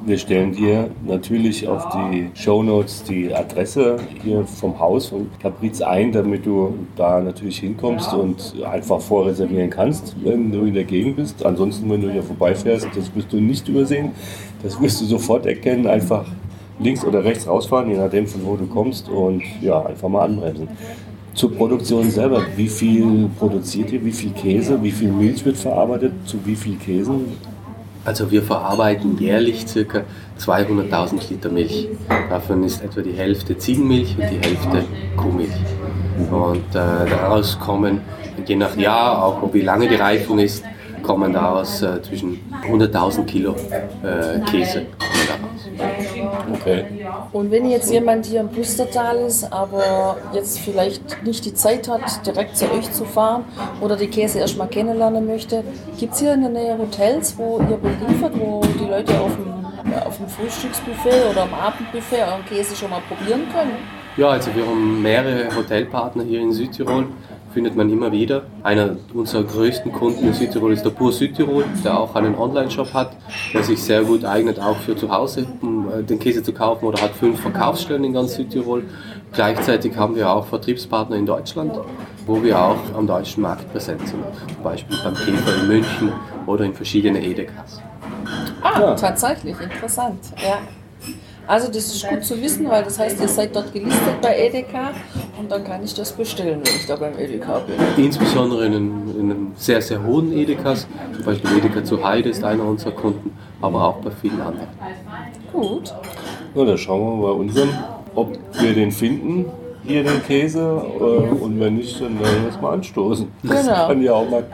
Wir 0.09 0.17
stellen 0.17 0.53
dir 0.53 0.89
natürlich 1.07 1.69
auf 1.69 1.87
die 1.91 2.31
Shownotes 2.33 3.03
die 3.03 3.35
Adresse 3.35 3.99
hier 4.23 4.43
vom 4.47 4.79
Haus 4.79 5.09
von 5.09 5.27
Capriz 5.39 5.83
ein, 5.83 6.13
damit 6.13 6.47
du 6.47 6.73
da 6.97 7.21
natürlich 7.21 7.59
hinkommst 7.59 8.15
und 8.15 8.55
einfach 8.65 9.03
vorreservieren 9.03 9.69
kannst, 9.69 10.17
wenn 10.25 10.51
du 10.51 10.65
in 10.65 10.73
der 10.73 10.85
Gegend 10.85 11.17
bist. 11.17 11.45
Ansonsten, 11.45 11.91
wenn 11.91 12.01
du 12.01 12.11
hier 12.11 12.23
vorbeifährst, 12.23 12.89
das 12.97 13.15
wirst 13.15 13.31
du 13.35 13.37
nicht 13.37 13.69
übersehen. 13.69 14.13
Das 14.63 14.81
wirst 14.81 14.99
du 15.03 15.05
sofort 15.05 15.45
erkennen. 15.45 15.87
Einfach 15.87 16.25
links 16.81 17.05
oder 17.05 17.23
rechts 17.23 17.47
rausfahren, 17.47 17.91
je 17.91 17.99
nachdem 17.99 18.27
von 18.27 18.47
wo 18.47 18.57
du 18.57 18.67
kommst 18.67 19.11
und 19.11 19.43
ja, 19.61 19.85
einfach 19.85 20.09
mal 20.09 20.23
anbremsen. 20.23 20.69
Zur 21.35 21.53
Produktion 21.55 22.11
selber, 22.11 22.41
wie 22.57 22.69
viel 22.69 23.29
produziert 23.39 23.93
ihr, 23.93 24.03
wie 24.03 24.13
viel 24.13 24.31
Käse, 24.31 24.83
wie 24.83 24.91
viel 24.91 25.13
Milch 25.13 25.45
wird 25.45 25.59
verarbeitet, 25.59 26.13
zu 26.25 26.39
wie 26.47 26.57
viel 26.57 26.77
Käsen? 26.77 27.27
Also 28.09 28.31
wir 28.31 28.43
verarbeiten 28.43 29.19
jährlich 29.19 29.67
ca. 29.67 30.01
200.000 30.41 31.29
Liter 31.29 31.51
Milch. 31.51 31.89
Davon 32.31 32.65
ist 32.65 32.83
etwa 32.83 33.03
die 33.03 33.13
Hälfte 33.13 33.59
Ziegenmilch 33.59 34.17
und 34.19 34.31
die 34.31 34.39
Hälfte 34.49 34.83
Kuhmilch. 35.15 35.53
Und 36.31 36.71
äh, 36.71 37.11
daraus 37.11 37.59
kommen, 37.61 38.01
je 38.47 38.57
nach 38.57 38.75
Jahr, 38.79 39.23
auch 39.23 39.53
wie 39.53 39.61
lange 39.61 39.89
die 39.89 39.97
Reifung 39.97 40.39
ist, 40.39 40.65
kommen 41.03 41.35
daraus 41.35 41.83
äh, 41.83 42.01
zwischen 42.01 42.41
100.000 42.67 43.27
Kilo 43.27 43.55
äh, 44.03 44.41
Käse. 44.51 44.87
Okay. 46.55 46.85
Und 47.33 47.51
wenn 47.51 47.71
jetzt 47.71 47.93
jemand 47.93 48.27
hier 48.27 48.41
im 48.41 48.49
Pustertal 48.49 49.17
ist, 49.19 49.53
aber 49.53 50.17
jetzt 50.33 50.59
vielleicht 50.61 51.23
nicht 51.25 51.45
die 51.45 51.55
Zeit 51.55 51.89
hat, 51.89 52.27
direkt 52.27 52.57
zu 52.57 52.71
euch 52.71 52.91
zu 52.93 53.05
fahren 53.05 53.45
oder 53.81 53.97
die 53.97 54.09
Käse 54.09 54.39
erstmal 54.39 54.69
kennenlernen 54.69 55.27
möchte, 55.27 55.65
gibt 55.99 56.15
es 56.15 56.21
hier 56.21 56.35
in 56.35 56.43
der 56.43 56.51
Nähe 56.51 56.79
Hotels, 56.79 57.37
wo 57.37 57.61
ihr 57.61 57.77
beliefert, 57.77 58.33
wo 58.39 58.63
die 58.81 58.89
Leute 58.89 59.21
auf 59.21 59.33
dem, 59.37 59.95
auf 60.07 60.17
dem 60.17 60.29
Frühstücksbuffet 60.29 61.31
oder 61.31 61.43
am 61.43 61.55
Abendbuffet 61.55 62.23
euren 62.23 62.45
Käse 62.47 62.77
schon 62.77 62.91
mal 62.91 63.03
probieren 63.09 63.43
können? 63.53 63.99
Ja, 64.19 64.31
also 64.31 64.53
wir 64.53 64.67
haben 64.67 65.01
mehrere 65.01 65.55
Hotelpartner 65.55 66.25
hier 66.25 66.41
in 66.41 66.51
Südtirol, 66.51 67.07
findet 67.55 67.77
man 67.77 67.89
immer 67.89 68.11
wieder. 68.11 68.43
Einer 68.65 68.97
unserer 69.15 69.45
größten 69.45 69.93
Kunden 69.93 70.27
in 70.27 70.33
Südtirol 70.35 70.73
ist 70.73 70.85
der 70.85 70.91
Pur 70.91 71.13
Südtirol, 71.13 71.65
der 71.85 72.01
auch 72.01 72.17
einen 72.17 72.35
Online-Shop 72.35 72.93
hat, 72.93 73.13
der 73.55 73.63
sich 73.63 73.81
sehr 73.81 74.03
gut 74.03 74.25
eignet, 74.25 74.59
auch 74.59 74.77
für 74.79 74.97
zu 74.97 75.09
Hause, 75.09 75.47
um 75.63 75.78
äh, 75.91 76.03
den 76.03 76.19
Käse 76.19 76.43
zu 76.43 76.53
kaufen 76.53 76.85
oder 76.85 77.01
hat 77.01 77.13
fünf 77.13 77.41
Verkaufsstellen 77.41 78.05
in 78.05 78.13
ganz 78.13 78.35
Südtirol. 78.35 78.85
Gleichzeitig 79.33 79.97
haben 79.97 80.17
wir 80.17 80.31
auch 80.31 80.47
Vertriebspartner 80.47 81.17
in 81.17 81.27
Deutschland, 81.27 81.73
wo 82.27 82.43
wir 82.43 82.59
auch 82.59 82.79
am 82.97 83.07
deutschen 83.07 83.43
Markt 83.43 83.71
präsent 83.73 84.01
sind. 84.09 84.25
Zum 84.55 84.63
Beispiel 84.63 84.97
beim 85.03 85.15
Käfer 85.15 85.63
in 85.63 85.69
München 85.69 86.13
oder 86.47 86.65
in 86.65 86.75
verschiedenen 86.75 87.23
Edekas. 87.23 87.83
Ah, 88.63 88.81
ja. 88.81 88.95
tatsächlich, 88.95 89.59
interessant. 89.61 90.19
Ja. 90.37 90.59
Also 91.49 91.69
das 91.69 91.87
ist 91.87 92.07
gut 92.07 92.23
zu 92.23 92.41
wissen, 92.43 92.69
weil 92.69 92.85
das 92.85 92.99
heißt, 92.99 93.19
ihr 93.23 93.29
seid 93.29 93.57
dort 93.57 93.73
gelistet 93.73 94.21
bei 94.21 94.39
Edeka 94.39 94.91
und 95.39 95.51
dann 95.51 95.65
kann 95.65 95.83
ich 95.83 95.95
das 95.95 96.13
bestellen, 96.13 96.61
wenn 96.63 96.75
ich 96.77 96.87
da 96.87 96.97
beim 96.97 97.19
Edeka 97.19 97.61
bin. 97.61 98.05
Insbesondere 98.05 98.67
in 98.67 98.75
einem, 98.75 99.11
in 99.19 99.31
einem 99.31 99.53
sehr, 99.57 99.81
sehr 99.81 100.05
hohen 100.05 100.31
Edekas, 100.33 100.87
zum 101.15 101.25
Beispiel 101.25 101.57
Edeka 101.57 101.83
zu 101.83 102.05
Heide 102.05 102.29
ist 102.29 102.45
einer 102.45 102.65
unserer 102.65 102.93
Kunden, 102.93 103.35
aber 103.63 103.83
auch 103.83 103.97
bei 103.97 104.11
vielen 104.11 104.43
anderen. 104.43 104.69
Gut. 105.53 105.95
Na, 106.55 106.65
dann 106.65 106.79
schauen 106.79 107.01
wir 107.21 107.27
mal 107.29 107.33
unseren, 107.33 107.69
ob 108.15 108.39
wir 108.61 108.75
den 108.75 108.91
finden 108.93 109.47
hier 109.85 110.05
den 110.05 110.23
Käse 110.25 110.61
äh, 110.61 111.03
und 111.43 111.59
wenn 111.61 111.77
nicht, 111.77 111.99
dann 112.01 112.21
werden 112.21 112.43
wir 112.43 112.51
es 112.51 112.61
mal 112.61 112.73
anstoßen. 112.75 113.29
Das 113.43 113.65
Genau. 113.67 113.87
kann 113.87 114.03
ja 114.03 114.13
auch 114.13 114.29
mal 114.29 114.45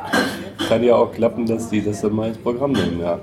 kann 0.69 0.83
ja 0.83 0.95
auch 0.97 1.13
klappen, 1.13 1.45
dass 1.47 1.69
die 1.69 1.83
das 1.85 2.01
dann 2.01 2.15
mal 2.15 2.29
ins 2.29 2.39
Programm 2.39 2.73
nehmen. 2.73 3.01
Ja. 3.01 3.19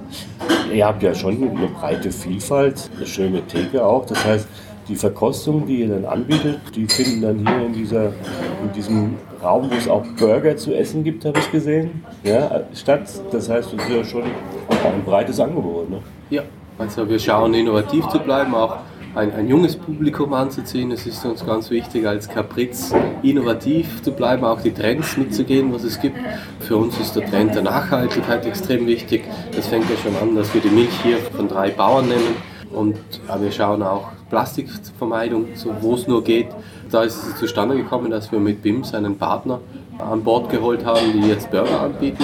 Ihr 0.73 0.85
habt 0.85 1.01
ja 1.01 1.13
schon 1.13 1.37
eine 1.37 1.67
breite 1.67 2.11
Vielfalt, 2.11 2.89
eine 2.97 3.05
schöne 3.05 3.41
Theke 3.47 3.83
auch. 3.83 4.05
Das 4.05 4.23
heißt, 4.23 4.47
die 4.87 4.95
Verkostung, 4.95 5.65
die 5.65 5.81
ihr 5.81 5.89
dann 5.89 6.05
anbietet, 6.05 6.59
die 6.75 6.85
finden 6.85 7.21
dann 7.21 7.37
hier 7.47 7.65
in, 7.65 7.73
dieser, 7.73 8.07
in 8.07 8.71
diesem 8.75 9.15
Raum, 9.41 9.69
wo 9.71 9.75
es 9.75 9.87
auch 9.87 10.03
Burger 10.19 10.55
zu 10.57 10.73
essen 10.73 11.03
gibt, 11.03 11.25
habe 11.25 11.39
ich 11.39 11.51
gesehen, 11.51 12.03
ja, 12.23 12.61
statt. 12.73 13.09
Das 13.31 13.49
heißt, 13.49 13.73
es 13.73 13.81
ist 13.83 13.89
ja 13.89 14.03
schon 14.03 14.23
auch 14.23 14.93
ein 14.93 15.03
breites 15.05 15.39
Angebot. 15.39 15.89
Ne? 15.89 15.99
Ja, 16.29 16.43
also 16.81 17.07
wir 17.07 17.19
schauen 17.19 17.53
innovativ 17.53 18.07
zu 18.07 18.19
bleiben, 18.19 18.55
auch 18.55 18.77
ein, 19.13 19.31
ein 19.33 19.47
junges 19.47 19.75
Publikum 19.75 20.33
anzuziehen. 20.33 20.91
Es 20.91 21.05
ist 21.05 21.23
uns 21.25 21.45
ganz 21.45 21.69
wichtig, 21.69 22.07
als 22.07 22.27
Capriz 22.27 22.91
innovativ 23.21 24.01
zu 24.01 24.11
bleiben, 24.11 24.43
auch 24.43 24.61
die 24.61 24.73
Trends 24.73 25.15
mitzugehen, 25.15 25.71
was 25.71 25.83
es 25.83 25.99
gibt. 26.01 26.17
Für 26.59 26.77
uns 26.77 26.99
ist 26.99 27.15
der 27.15 27.29
Trend 27.29 27.53
der 27.53 27.61
Nachhaltigkeit 27.61 28.45
extrem 28.47 28.87
wichtig. 28.87 29.23
Das 29.55 29.67
fängt 29.67 29.89
ja 29.91 29.95
schon 29.97 30.15
an, 30.15 30.35
dass 30.35 30.51
wir 30.55 30.61
die 30.61 30.69
Milch 30.69 30.93
hier 31.03 31.17
von 31.17 31.47
drei 31.47 31.69
Bauern 31.69 32.07
nehmen. 32.07 32.35
Und 32.71 32.97
ja, 33.27 33.39
wir 33.39 33.51
schauen 33.51 33.83
auch 33.83 34.07
Plastikvermeidung, 34.29 35.49
so, 35.53 35.75
wo 35.81 35.93
es 35.93 36.07
nur 36.07 36.23
geht. 36.23 36.47
Da 36.89 37.03
ist 37.03 37.21
es 37.27 37.35
zustande 37.35 37.75
gekommen, 37.75 38.09
dass 38.09 38.31
wir 38.31 38.39
mit 38.39 38.63
BIMS 38.63 38.93
einen 38.95 39.17
Partner 39.17 39.59
an 39.99 40.23
Bord 40.23 40.49
geholt 40.49 40.83
haben, 40.83 41.13
die 41.13 41.27
jetzt 41.27 41.51
Burger 41.51 41.81
anbieten, 41.81 42.23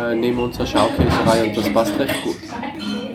äh, 0.00 0.14
neben 0.14 0.38
unserer 0.38 0.66
Schaukäserei 0.66 1.48
und 1.48 1.56
das 1.56 1.70
passt 1.74 1.98
recht 1.98 2.22
gut. 2.22 2.36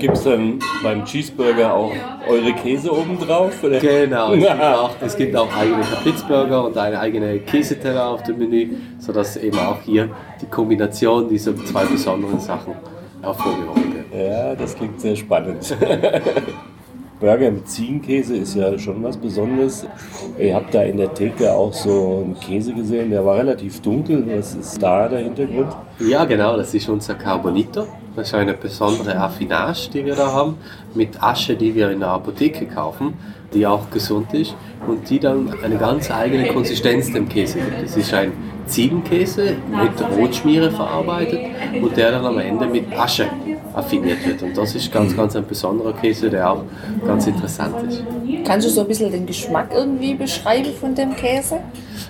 Gibt 0.04 0.18
es 0.18 0.26
dann 0.26 0.60
beim 0.84 1.06
Cheeseburger 1.06 1.74
auch 1.74 1.94
eure 2.28 2.52
Käse 2.56 2.92
obendrauf? 2.92 3.64
Oder? 3.64 3.80
Genau, 3.80 4.34
es 4.34 4.42
gibt 4.42 4.52
auch, 4.62 4.92
es 5.00 5.16
gibt 5.16 5.36
auch 5.38 5.56
eigene 5.56 5.82
Capritzburger 5.82 6.66
und 6.66 6.78
eine 6.78 7.00
eigene 7.00 7.40
Käseteller 7.40 8.10
auf 8.10 8.22
dem 8.24 8.38
Menü, 8.38 8.76
sodass 9.00 9.38
eben 9.38 9.58
auch 9.60 9.80
hier 9.80 10.10
die 10.42 10.46
Kombination 10.48 11.30
dieser 11.30 11.56
zwei 11.56 11.86
besonderen 11.86 12.38
Sachen 12.42 12.74
hervorgehoben 13.22 13.94
wird. 13.94 14.30
Ja, 14.30 14.54
das 14.56 14.76
klingt 14.76 15.00
sehr 15.00 15.16
spannend. 15.16 15.74
Burger 17.22 17.52
mit 17.52 17.70
Ziegenkäse 17.70 18.36
ist 18.36 18.56
ja 18.56 18.78
schon 18.78 19.02
was 19.04 19.16
Besonderes. 19.16 19.88
Ihr 20.38 20.54
habt 20.54 20.74
da 20.74 20.82
in 20.82 20.98
der 20.98 21.14
Theke 21.14 21.50
auch 21.54 21.72
so 21.72 22.24
einen 22.26 22.38
Käse 22.42 22.74
gesehen, 22.74 23.10
der 23.10 23.26
war 23.26 23.38
relativ 23.38 23.82
dunkel. 23.82 24.26
Was 24.36 24.54
ist 24.54 24.84
da 24.84 25.08
der 25.08 25.20
Hintergrund? 25.20 25.74
Ja, 26.00 26.26
genau, 26.26 26.58
das 26.58 26.74
ist 26.74 26.90
unser 26.90 27.16
Carbonito. 27.16 27.88
Das 28.16 28.28
ist 28.28 28.36
eine 28.36 28.54
besondere 28.54 29.18
Affinage, 29.18 29.90
die 29.92 30.06
wir 30.06 30.16
da 30.16 30.32
haben, 30.32 30.58
mit 30.94 31.22
Asche, 31.22 31.56
die 31.56 31.74
wir 31.74 31.90
in 31.90 32.00
der 32.00 32.10
Apotheke 32.10 32.68
kaufen, 32.68 33.16
die 33.54 33.66
auch 33.66 33.90
gesund 33.90 34.34
ist 34.34 34.56
und 34.88 35.10
die 35.10 35.20
dann 35.20 35.52
eine 35.64 35.78
ganz 35.78 36.12
eigene 36.12 36.48
Konsistenz 36.48 37.12
dem 37.12 37.28
Käse 37.28 37.60
gibt. 37.60 37.84
Es 37.84 37.98
ist 37.98 38.14
ein 38.14 38.32
Ziegenkäse 38.68 39.56
mit 39.70 40.18
Rotschmiere 40.18 40.70
verarbeitet 40.70 41.40
und 41.82 41.98
der 41.98 42.12
dann 42.12 42.26
am 42.26 42.38
Ende 42.38 42.68
mit 42.68 42.92
Asche 42.98 43.28
affiniert 43.74 44.26
wird. 44.26 44.42
Und 44.44 44.58
das 44.58 44.76
ist 44.76 44.92
ganz, 44.92 45.16
ganz 45.16 45.36
ein 45.36 45.46
besonderer 45.46 45.94
Käse, 45.94 46.30
der 46.30 46.52
auch 46.52 46.64
ganz 47.06 47.28
interessant 47.28 47.76
ist. 47.88 48.04
Kannst 48.46 48.68
du 48.68 48.72
so 48.72 48.82
ein 48.82 48.88
bisschen 48.88 49.12
den 49.12 49.26
Geschmack 49.26 49.70
irgendwie 49.74 50.16
beschreiben 50.16 50.74
von 50.80 50.94
dem 50.94 51.16
Käse? 51.16 51.60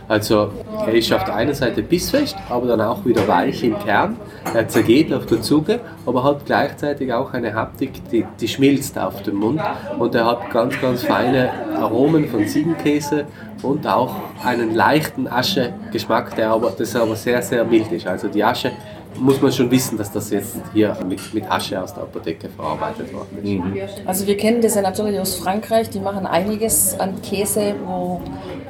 Also 0.07 0.49
er 0.85 0.93
ist 0.93 1.13
auf 1.13 1.23
der 1.23 1.35
einen 1.35 1.53
Seite 1.53 1.81
bissfest, 1.81 2.35
aber 2.49 2.67
dann 2.67 2.81
auch 2.81 3.05
wieder 3.05 3.27
weich 3.27 3.63
im 3.63 3.77
Kern. 3.79 4.17
Er 4.53 4.67
zergeht 4.67 5.13
auf 5.13 5.25
der 5.25 5.41
Zunge, 5.41 5.79
aber 6.05 6.23
hat 6.23 6.45
gleichzeitig 6.45 7.13
auch 7.13 7.33
eine 7.33 7.53
Haptik, 7.53 8.09
die, 8.11 8.25
die 8.39 8.47
schmilzt 8.47 8.97
auf 8.99 9.21
dem 9.23 9.35
Mund. 9.35 9.61
Und 9.97 10.15
er 10.15 10.25
hat 10.25 10.49
ganz, 10.51 10.79
ganz 10.81 11.03
feine 11.03 11.51
Aromen 11.77 12.27
von 12.27 12.45
Ziegenkäse 12.45 13.25
und 13.61 13.87
auch 13.87 14.15
einen 14.43 14.75
leichten 14.75 15.27
Aschegeschmack, 15.27 16.35
der 16.35 16.51
aber, 16.51 16.71
das 16.77 16.95
aber 16.95 17.15
sehr, 17.15 17.41
sehr 17.41 17.63
mild 17.63 17.91
ist. 17.91 18.05
Also 18.05 18.27
die 18.27 18.43
Asche 18.43 18.71
muss 19.19 19.41
man 19.41 19.51
schon 19.51 19.69
wissen, 19.71 19.97
dass 19.97 20.11
das 20.11 20.29
jetzt 20.29 20.55
hier 20.73 20.97
mit, 21.07 21.33
mit 21.33 21.49
Asche 21.49 21.81
aus 21.81 21.93
der 21.93 22.03
Apotheke 22.03 22.49
verarbeitet 22.49 23.13
worden 23.13 23.75
ist. 23.75 24.01
Also 24.05 24.27
wir 24.27 24.37
kennen 24.37 24.61
das 24.61 24.75
ja 24.75 24.81
natürlich 24.81 25.19
aus 25.19 25.35
Frankreich, 25.35 25.89
die 25.89 25.99
machen 25.99 26.25
einiges 26.25 26.99
an 26.99 27.21
Käse, 27.21 27.75
wo 27.85 28.21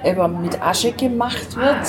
eben 0.03 0.41
mit 0.41 0.61
Asche 0.61 0.91
gemacht 0.91 1.55
wird. 1.55 1.87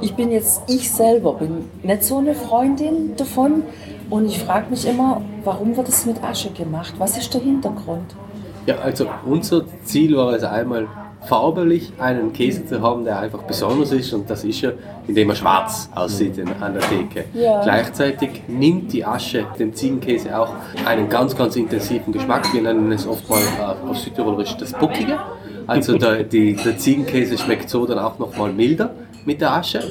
Ich 0.00 0.14
bin 0.14 0.30
jetzt, 0.30 0.62
ich 0.68 0.90
selber 0.90 1.34
bin 1.34 1.66
nicht 1.82 2.04
so 2.04 2.18
eine 2.18 2.34
Freundin 2.34 3.16
davon 3.16 3.62
und 4.08 4.26
ich 4.26 4.38
frage 4.38 4.70
mich 4.70 4.86
immer, 4.86 5.22
warum 5.44 5.76
wird 5.76 5.88
es 5.88 6.06
mit 6.06 6.22
Asche 6.22 6.50
gemacht? 6.50 6.94
Was 6.98 7.18
ist 7.18 7.32
der 7.34 7.42
Hintergrund? 7.42 8.14
Ja, 8.66 8.76
also 8.78 9.06
unser 9.26 9.64
Ziel 9.84 10.16
war 10.16 10.32
es 10.32 10.42
einmal 10.42 10.88
farblich 11.22 11.92
einen 11.98 12.32
Käse 12.32 12.66
zu 12.66 12.80
haben, 12.80 13.04
der 13.04 13.18
einfach 13.20 13.42
besonders 13.42 13.92
ist 13.92 14.12
und 14.12 14.28
das 14.28 14.44
ist 14.44 14.60
ja, 14.62 14.72
indem 15.06 15.30
er 15.30 15.36
schwarz 15.36 15.90
aussieht 15.94 16.42
an 16.60 16.74
der 16.74 16.82
Theke. 16.82 17.24
Ja. 17.34 17.62
Gleichzeitig 17.62 18.42
nimmt 18.48 18.92
die 18.92 19.04
Asche 19.04 19.46
dem 19.58 19.74
Ziegenkäse 19.74 20.36
auch 20.38 20.54
einen 20.86 21.08
ganz, 21.08 21.36
ganz 21.36 21.56
intensiven 21.56 22.12
Geschmack. 22.12 22.52
Wir 22.52 22.62
nennen 22.62 22.90
es 22.92 23.06
oft 23.06 23.28
mal 23.28 23.40
äh, 23.40 23.88
auf 23.90 23.98
Südtirolerisch 23.98 24.56
das 24.56 24.72
Buckige. 24.72 25.18
Also 25.66 25.96
der, 25.98 26.24
die, 26.24 26.56
der 26.56 26.76
Ziegenkäse 26.78 27.38
schmeckt 27.38 27.70
so 27.70 27.86
dann 27.86 27.98
auch 27.98 28.18
nochmal 28.18 28.52
milder 28.52 28.90
mit 29.24 29.40
der 29.40 29.52
Asche. 29.52 29.82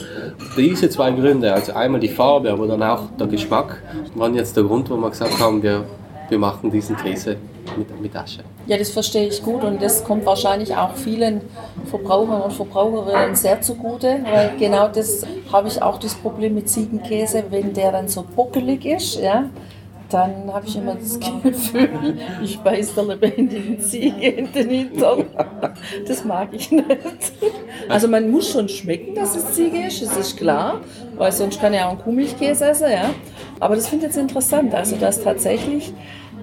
Diese 0.57 0.89
zwei 0.89 1.11
Gründe, 1.11 1.53
also 1.53 1.73
einmal 1.73 1.99
die 2.01 2.09
Farbe, 2.09 2.51
aber 2.51 2.67
dann 2.67 2.83
auch 2.83 3.03
der 3.19 3.27
Geschmack, 3.27 3.81
waren 4.15 4.35
jetzt 4.35 4.57
der 4.57 4.63
Grund, 4.63 4.89
wo 4.89 4.97
wir 4.97 5.09
gesagt 5.09 5.39
haben, 5.39 5.61
wir, 5.63 5.85
wir 6.29 6.39
machen 6.39 6.71
diesen 6.71 6.95
Käse 6.95 7.37
mit, 7.77 8.01
mit 8.01 8.15
Asche. 8.15 8.43
Ja, 8.67 8.77
das 8.77 8.89
verstehe 8.89 9.27
ich 9.27 9.41
gut 9.41 9.63
und 9.63 9.81
das 9.81 10.03
kommt 10.03 10.25
wahrscheinlich 10.25 10.75
auch 10.75 10.95
vielen 10.95 11.41
Verbrauchern 11.85 12.41
und 12.41 12.53
Verbraucherinnen 12.53 13.35
sehr 13.35 13.61
zugute, 13.61 14.19
weil 14.29 14.53
genau 14.59 14.87
das 14.87 15.25
habe 15.51 15.67
ich 15.67 15.81
auch 15.81 15.99
das 15.99 16.15
Problem 16.15 16.55
mit 16.55 16.69
Ziegenkäse, 16.69 17.45
wenn 17.49 17.73
der 17.73 17.91
dann 17.91 18.07
so 18.07 18.23
buckelig 18.23 18.85
ist, 18.85 19.19
ja, 19.19 19.49
dann 20.09 20.51
habe 20.51 20.65
ich 20.67 20.75
immer 20.75 20.95
das 20.95 21.19
Gefühl, 21.43 22.17
ich 22.43 22.59
beiß 22.59 22.95
der 22.95 23.05
lebendigen 23.05 23.79
Ziege 23.79 24.27
in 24.27 24.51
den 24.51 24.69
Hintern. 24.69 25.25
Das 26.07 26.25
mag 26.25 26.49
ich 26.51 26.71
nicht. 26.71 26.87
Also 27.87 28.07
man 28.07 28.29
muss 28.29 28.49
schon 28.51 28.67
schmecken, 28.67 29.15
dass 29.15 29.35
es 29.35 29.53
Ziege 29.53 29.87
ist, 29.87 30.01
das 30.01 30.17
ist 30.17 30.37
klar, 30.37 30.81
weil 31.15 31.31
sonst 31.31 31.61
kann 31.61 31.73
ich 31.73 31.81
auch 31.81 31.89
einen 31.89 31.99
Kuhmilchkäse 31.99 32.69
essen, 32.69 32.91
ja. 32.91 33.09
Aber 33.59 33.75
das 33.75 33.87
finde 33.87 34.05
ich 34.05 34.11
jetzt 34.11 34.21
interessant, 34.21 34.73
also 34.73 34.95
dass 34.95 35.21
tatsächlich 35.21 35.93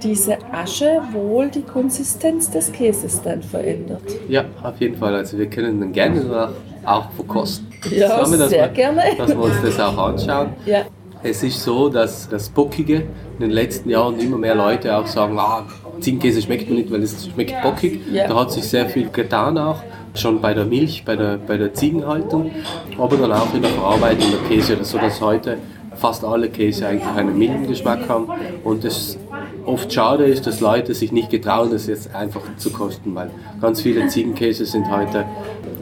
diese 0.03 0.39
Asche 0.53 1.01
wohl 1.13 1.49
die 1.49 1.63
Konsistenz 1.63 2.51
des 2.51 2.73
Käses 2.73 3.23
dann 3.23 3.43
verändert. 3.43 4.03
Ja, 4.29 4.45
auf 4.63 4.81
jeden 4.81 4.97
Fall. 4.97 5.15
Also 5.15 5.39
wir 5.39 5.47
können 5.47 5.81
den 5.81 5.93
gerne 5.93 6.21
danach 6.21 6.51
auch 6.85 7.11
verkosten. 7.11 7.67
Ja, 7.91 8.25
Zusammen, 8.25 8.49
sehr 8.49 8.63
wir, 8.63 8.69
gerne. 8.69 9.03
Dass 9.17 9.29
wir 9.29 9.41
uns 9.41 9.63
das 9.63 9.81
auch 9.81 9.99
anschauen. 9.99 10.51
Ja. 10.65 10.83
Es 11.23 11.43
ist 11.43 11.63
so, 11.63 11.89
dass 11.89 12.29
das 12.29 12.49
Bockige 12.49 12.97
in 13.39 13.41
den 13.41 13.51
letzten 13.51 13.91
Jahren 13.91 14.19
immer 14.21 14.39
mehr 14.39 14.55
Leute 14.55 14.97
auch 14.97 15.07
sagen, 15.07 15.39
ah, 15.39 15.65
Ziegenkäse 16.01 16.43
schmeckt 16.43 16.69
mir 16.69 16.77
nicht, 16.77 16.91
weil 16.91 17.03
es 17.03 17.27
schmeckt 17.27 17.61
bockig. 17.63 18.01
Ja. 18.13 18.29
Da 18.29 18.41
hat 18.41 18.53
sich 18.53 18.69
sehr 18.69 18.87
viel 18.87 19.09
getan 19.09 19.59
auch, 19.59 19.83
schon 20.15 20.41
bei 20.41 20.55
der 20.55 20.65
Milch, 20.65 21.05
bei 21.05 21.17
der, 21.17 21.39
bei 21.39 21.57
der 21.57 21.75
Ziegenhaltung, 21.75 22.51
aber 22.99 23.17
dann 23.17 23.33
auch 23.33 23.53
in 23.55 23.63
der 23.63 23.71
Verarbeitung 23.73 24.31
der 24.31 24.49
Käse, 24.49 24.77
so 24.83 24.99
dass 24.99 25.21
heute 25.21 25.59
fast 25.97 26.25
alle 26.25 26.49
Käse 26.49 26.87
eigentlich 26.87 27.09
einen 27.17 27.39
milden 27.39 27.67
Geschmack 27.67 28.09
haben 28.09 28.29
und 28.63 28.85
es 28.85 29.19
oft 29.67 29.93
schade 29.93 30.25
ist, 30.25 30.47
dass 30.47 30.61
Leute 30.61 30.95
sich 30.95 31.13
nicht 31.13 31.31
getrauen, 31.31 31.71
das 31.71 31.87
jetzt 31.87 32.15
einfach 32.15 32.43
zu 32.57 32.71
kosten, 32.71 33.15
weil 33.15 33.31
ganz 33.61 33.83
viele 33.83 34.07
Ziegenkäse 34.09 34.65
sind 34.65 34.91
heute 34.91 35.25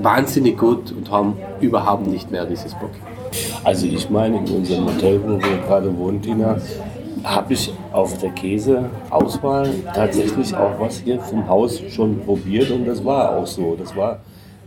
wahnsinnig 0.00 0.58
gut 0.58 0.92
und 0.92 1.10
haben 1.10 1.36
überhaupt 1.60 2.06
nicht 2.06 2.30
mehr 2.30 2.44
dieses 2.46 2.74
Bock. 2.74 2.90
Also 3.62 3.86
ich 3.86 4.10
meine, 4.10 4.38
in 4.38 4.48
unserem 4.48 4.86
Hotel, 4.86 5.20
wo 5.22 5.38
wir 5.38 5.56
gerade 5.66 5.96
wohnen, 5.96 6.22
Tina, 6.22 6.56
habe 7.24 7.54
ich 7.54 7.72
auf 7.92 8.18
der 8.18 8.30
Käseauswahl 8.30 9.70
tatsächlich 9.94 10.54
auch 10.54 10.78
was 10.78 10.98
hier 10.98 11.18
vom 11.20 11.48
Haus 11.48 11.80
schon 11.90 12.20
probiert 12.20 12.70
und 12.70 12.84
das 12.86 13.04
war 13.04 13.36
auch 13.36 13.46
so. 13.46 13.76
Das 13.76 13.96
war 13.96 14.20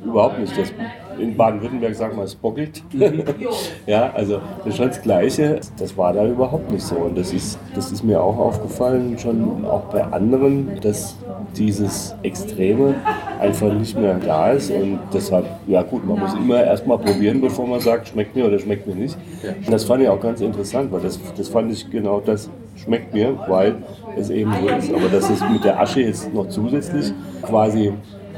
überhaupt 0.03 0.39
nicht 0.39 0.57
das 0.57 0.71
in 1.19 1.35
Baden-Württemberg 1.35 1.95
sagen 1.95 2.17
wir, 2.17 2.23
es 2.23 2.35
bockelt. 2.35 2.83
ja, 3.87 4.11
also 4.13 4.39
das 4.59 4.67
ist 4.67 4.77
schon 4.77 4.87
das 4.87 5.01
Gleiche. 5.01 5.59
Das 5.77 5.97
war 5.97 6.13
da 6.13 6.25
überhaupt 6.25 6.71
nicht 6.71 6.83
so. 6.83 6.95
Und 6.95 7.17
das 7.17 7.33
ist, 7.33 7.59
das 7.75 7.91
ist 7.91 8.03
mir 8.03 8.21
auch 8.21 8.37
aufgefallen, 8.37 9.17
schon 9.17 9.65
auch 9.65 9.83
bei 9.85 10.03
anderen, 10.03 10.79
dass 10.81 11.17
dieses 11.55 12.15
Extreme 12.23 12.95
einfach 13.39 13.73
nicht 13.73 13.97
mehr 13.97 14.15
da 14.15 14.51
ist. 14.51 14.71
Und 14.71 14.99
deshalb, 15.13 15.45
ja 15.67 15.81
gut, 15.83 16.05
man 16.05 16.19
muss 16.19 16.33
immer 16.33 16.63
erstmal 16.63 16.97
probieren, 16.97 17.41
bevor 17.41 17.67
man 17.67 17.79
sagt, 17.79 18.09
schmeckt 18.09 18.35
mir 18.35 18.45
oder 18.45 18.59
schmeckt 18.59 18.87
mir 18.87 18.95
nicht. 18.95 19.17
Und 19.43 19.71
das 19.71 19.83
fand 19.83 20.03
ich 20.03 20.09
auch 20.09 20.19
ganz 20.19 20.41
interessant, 20.41 20.91
weil 20.91 21.01
das, 21.01 21.19
das 21.35 21.49
fand 21.49 21.71
ich 21.71 21.89
genau 21.89 22.19
das 22.19 22.49
schmeckt 22.77 23.13
mir, 23.13 23.37
weil 23.47 23.75
es 24.15 24.29
eben 24.29 24.53
so 24.61 24.67
ist. 24.67 24.93
Aber 24.93 25.09
dass 25.09 25.29
es 25.29 25.41
mit 25.49 25.63
der 25.63 25.79
Asche 25.79 26.01
jetzt 26.01 26.33
noch 26.33 26.47
zusätzlich 26.49 27.13
quasi 27.41 27.93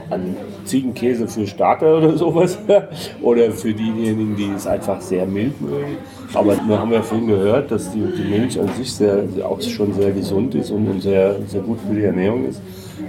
an 0.09 0.35
Ziegenkäse 0.65 1.27
für 1.27 1.45
Starter 1.47 1.97
oder 1.97 2.17
sowas 2.17 2.57
oder 3.21 3.51
für 3.51 3.73
diejenigen, 3.73 4.35
die 4.35 4.51
es 4.55 4.67
einfach 4.67 5.01
sehr 5.01 5.25
mild 5.25 5.59
mögen. 5.61 5.97
Aber 6.33 6.55
wir 6.67 6.79
haben 6.79 6.91
ja 6.91 7.01
vorhin 7.01 7.27
gehört, 7.27 7.71
dass 7.71 7.91
die, 7.91 8.01
die 8.01 8.29
Milch 8.29 8.59
an 8.59 8.69
sich 8.77 8.93
sehr, 8.93 9.23
auch 9.43 9.61
schon 9.61 9.93
sehr 9.93 10.11
gesund 10.11 10.55
ist 10.55 10.71
und 10.71 11.01
sehr, 11.01 11.35
sehr 11.47 11.61
gut 11.61 11.79
für 11.87 11.95
die 11.95 12.03
Ernährung 12.03 12.47
ist. 12.47 12.61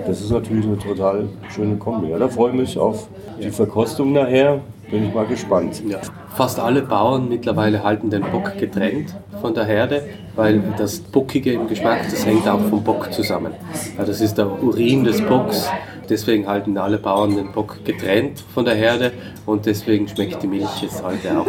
Das 0.07 0.21
ist 0.21 0.31
natürlich 0.31 0.65
eine 0.65 0.79
total 0.79 1.29
schöne 1.55 1.77
Kombi. 1.77 2.11
Ja, 2.11 2.19
da 2.19 2.29
freue 2.29 2.51
ich 2.51 2.57
mich 2.57 2.79
auf 2.79 3.09
die 3.43 3.51
Verkostung 3.51 4.13
nachher. 4.13 4.61
Bin 4.91 5.07
ich 5.07 5.15
mal 5.15 5.27
gespannt. 5.27 5.83
Ja. 5.87 5.99
Fast 6.35 6.59
alle 6.59 6.83
Bauern 6.83 7.29
mittlerweile 7.29 7.83
halten 7.83 8.11
den 8.11 8.23
Bock 8.23 8.57
getrennt 8.59 9.15
von 9.41 9.55
der 9.55 9.65
Herde, 9.65 10.03
weil 10.35 10.63
das 10.79 10.99
Bockige 11.01 11.53
im 11.53 11.69
Geschmack, 11.69 12.01
das 12.11 12.27
hängt 12.27 12.49
auch 12.49 12.61
vom 12.61 12.83
Bock 12.83 13.13
zusammen. 13.13 13.53
Ja, 13.97 14.05
das 14.05 14.21
ist 14.21 14.37
der 14.39 14.63
Urin 14.63 15.05
des 15.05 15.23
Bocks. 15.23 15.71
Deswegen 16.09 16.49
halten 16.49 16.77
alle 16.77 16.99
Bauern 16.99 17.37
den 17.37 17.53
Bock 17.53 17.85
getrennt 17.85 18.43
von 18.53 18.65
der 18.65 18.75
Herde 18.75 19.13
und 19.47 19.65
deswegen 19.65 20.09
schmeckt 20.09 20.43
die 20.43 20.49
Milch 20.49 20.83
jetzt 20.83 21.05
heute 21.05 21.39
auch 21.39 21.47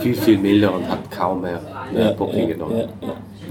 viel, 0.00 0.14
viel 0.14 0.38
milder 0.38 0.72
und 0.72 0.88
hat 0.88 1.10
kaum 1.10 1.40
mehr 1.40 1.60
äh, 1.92 2.12
bockige 2.12 2.56
Noten. 2.56 2.90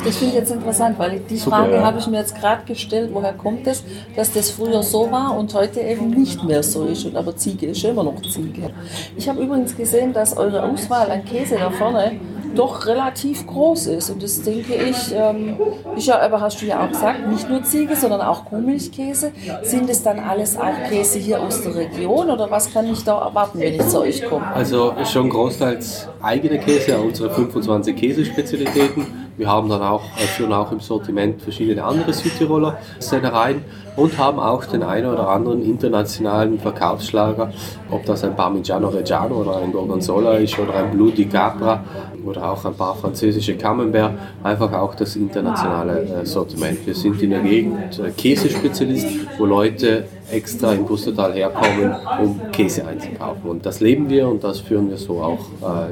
Das 0.04 0.18
finde 0.18 0.34
ich 0.34 0.40
jetzt 0.40 0.52
interessant, 0.52 1.00
weil 1.00 1.20
die 1.20 1.38
Frage 1.38 1.76
ja. 1.76 1.84
habe 1.84 2.00
ich 2.00 2.08
mir 2.08 2.18
jetzt 2.18 2.36
gerade 2.36 2.64
gestellt, 2.66 3.10
woher 3.14 3.34
kommt 3.34 3.66
es, 3.68 3.84
dass 4.16 4.34
das 4.34 4.50
früher 4.52 4.84
so 4.84 5.10
war 5.12 5.38
und 5.38 5.54
heute 5.54 5.80
eben 5.80 6.10
nicht 6.10 6.44
mehr 6.44 6.62
so 6.64 6.86
ist. 6.86 7.06
Und 7.06 7.16
aber 7.16 7.36
Ziege 7.36 7.68
ist 7.68 7.84
immer 7.84 8.04
noch 8.04 8.22
Ziege. 8.22 8.70
Ich 9.16 9.30
habe 9.30 9.42
übrigens 9.42 9.76
gesehen, 9.76 10.14
dass 10.14 10.36
eure 10.36 10.64
Auswahl 10.64 11.10
an 11.10 11.24
Käse 11.24 11.56
da 11.56 11.70
vorne 11.70 12.20
doch 12.56 12.86
relativ 12.86 13.46
groß 13.48 13.88
ist. 13.88 14.10
Und 14.10 14.22
das 14.22 14.42
denke 14.42 14.76
ich, 14.76 15.14
ähm, 15.16 15.58
ich 15.96 16.14
aber 16.14 16.42
hast 16.42 16.62
du 16.62 16.66
ja 16.66 16.84
auch 16.84 16.90
gesagt, 16.90 17.28
nicht 17.28 17.50
nur 17.50 17.64
Ziege, 17.64 17.96
sondern 17.96 18.22
auch 18.22 18.46
Kuhmilchkäse. 18.46 19.32
Sind 19.64 19.90
es 19.90 20.04
dann 20.04 20.20
alles 20.20 20.58
auch 20.58 20.90
Käse 20.90 21.20
hier 21.20 21.42
aus 21.42 21.62
der 21.62 21.76
Region 21.76 22.30
oder 22.30 22.50
was 22.52 22.72
kann 22.72 22.92
ich 22.92 23.04
da 23.04 23.20
erwarten, 23.20 23.60
wenn 23.60 23.74
ich 23.74 23.88
zu 23.88 24.02
euch 24.02 24.24
komme? 24.26 24.46
Also 24.54 24.94
schon 25.12 25.30
großteils 25.30 26.08
eigene 26.22 26.60
Käse, 26.60 26.98
unsere 26.98 27.30
25 27.32 27.96
Käsespezialitäten 27.96 29.23
wir 29.36 29.48
haben 29.48 29.68
dann 29.68 29.82
auch, 29.82 30.04
äh, 30.18 30.28
führen 30.28 30.54
auch 30.54 30.72
im 30.72 30.80
Sortiment 30.80 31.42
verschiedene 31.42 31.84
andere 31.84 32.14
Südtiroler 32.14 32.78
Sennereien 33.00 33.64
und 33.96 34.18
haben 34.18 34.40
auch 34.40 34.66
den 34.66 34.84
einen 34.84 35.08
oder 35.08 35.28
anderen 35.28 35.64
internationalen 35.64 36.60
Verkaufsschlager, 36.60 37.52
ob 37.90 38.06
das 38.06 38.24
ein 38.24 38.36
Parmigiano 38.36 38.90
Reggiano 38.90 39.42
oder 39.42 39.58
ein 39.58 39.72
Gorgonzola 39.72 40.36
ist 40.36 40.58
oder 40.60 40.76
ein 40.76 40.92
Blue 40.92 41.12
di 41.12 41.26
Capra 41.26 41.84
oder 42.24 42.52
auch 42.52 42.64
ein 42.66 42.76
paar 42.76 42.96
französische 42.96 43.56
Camembert, 43.58 44.12
einfach 44.44 44.72
auch 44.74 44.94
das 44.96 45.16
internationale 45.16 46.22
äh, 46.22 46.26
Sortiment. 46.26 46.86
Wir 46.86 46.96
sind 46.96 47.22
in 47.22 47.32
der 47.32 47.42
Gegend 47.42 48.00
äh, 48.00 48.12
Käsespezialist, 48.12 49.08
wo 49.38 49.46
Leute 49.46 50.06
extra 50.32 50.74
im 50.74 50.86
Pustertal 50.86 51.34
herkommen, 51.34 51.96
um 52.22 52.40
Käse 52.52 52.86
einzukaufen. 52.86 53.50
Und 53.50 53.66
das 53.66 53.80
leben 53.80 54.10
wir 54.10 54.28
und 54.28 54.44
das 54.44 54.60
führen 54.60 54.90
wir 54.90 54.98
so 54.98 55.22
auch 55.22 55.40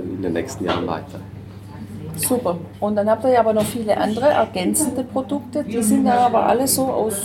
in 0.04 0.22
den 0.22 0.34
nächsten 0.34 0.66
Jahren 0.66 0.88
weiter. 0.88 1.20
Super. 2.16 2.58
Und 2.80 2.96
dann 2.96 3.10
habt 3.10 3.24
ihr 3.24 3.32
ja 3.32 3.40
aber 3.40 3.54
noch 3.54 3.64
viele 3.64 3.98
andere 3.98 4.28
ergänzende 4.28 5.04
Produkte. 5.04 5.64
Die 5.64 5.82
sind 5.82 6.06
ja 6.06 6.26
aber 6.26 6.46
alle 6.46 6.68
so 6.68 6.84
aus 6.84 7.22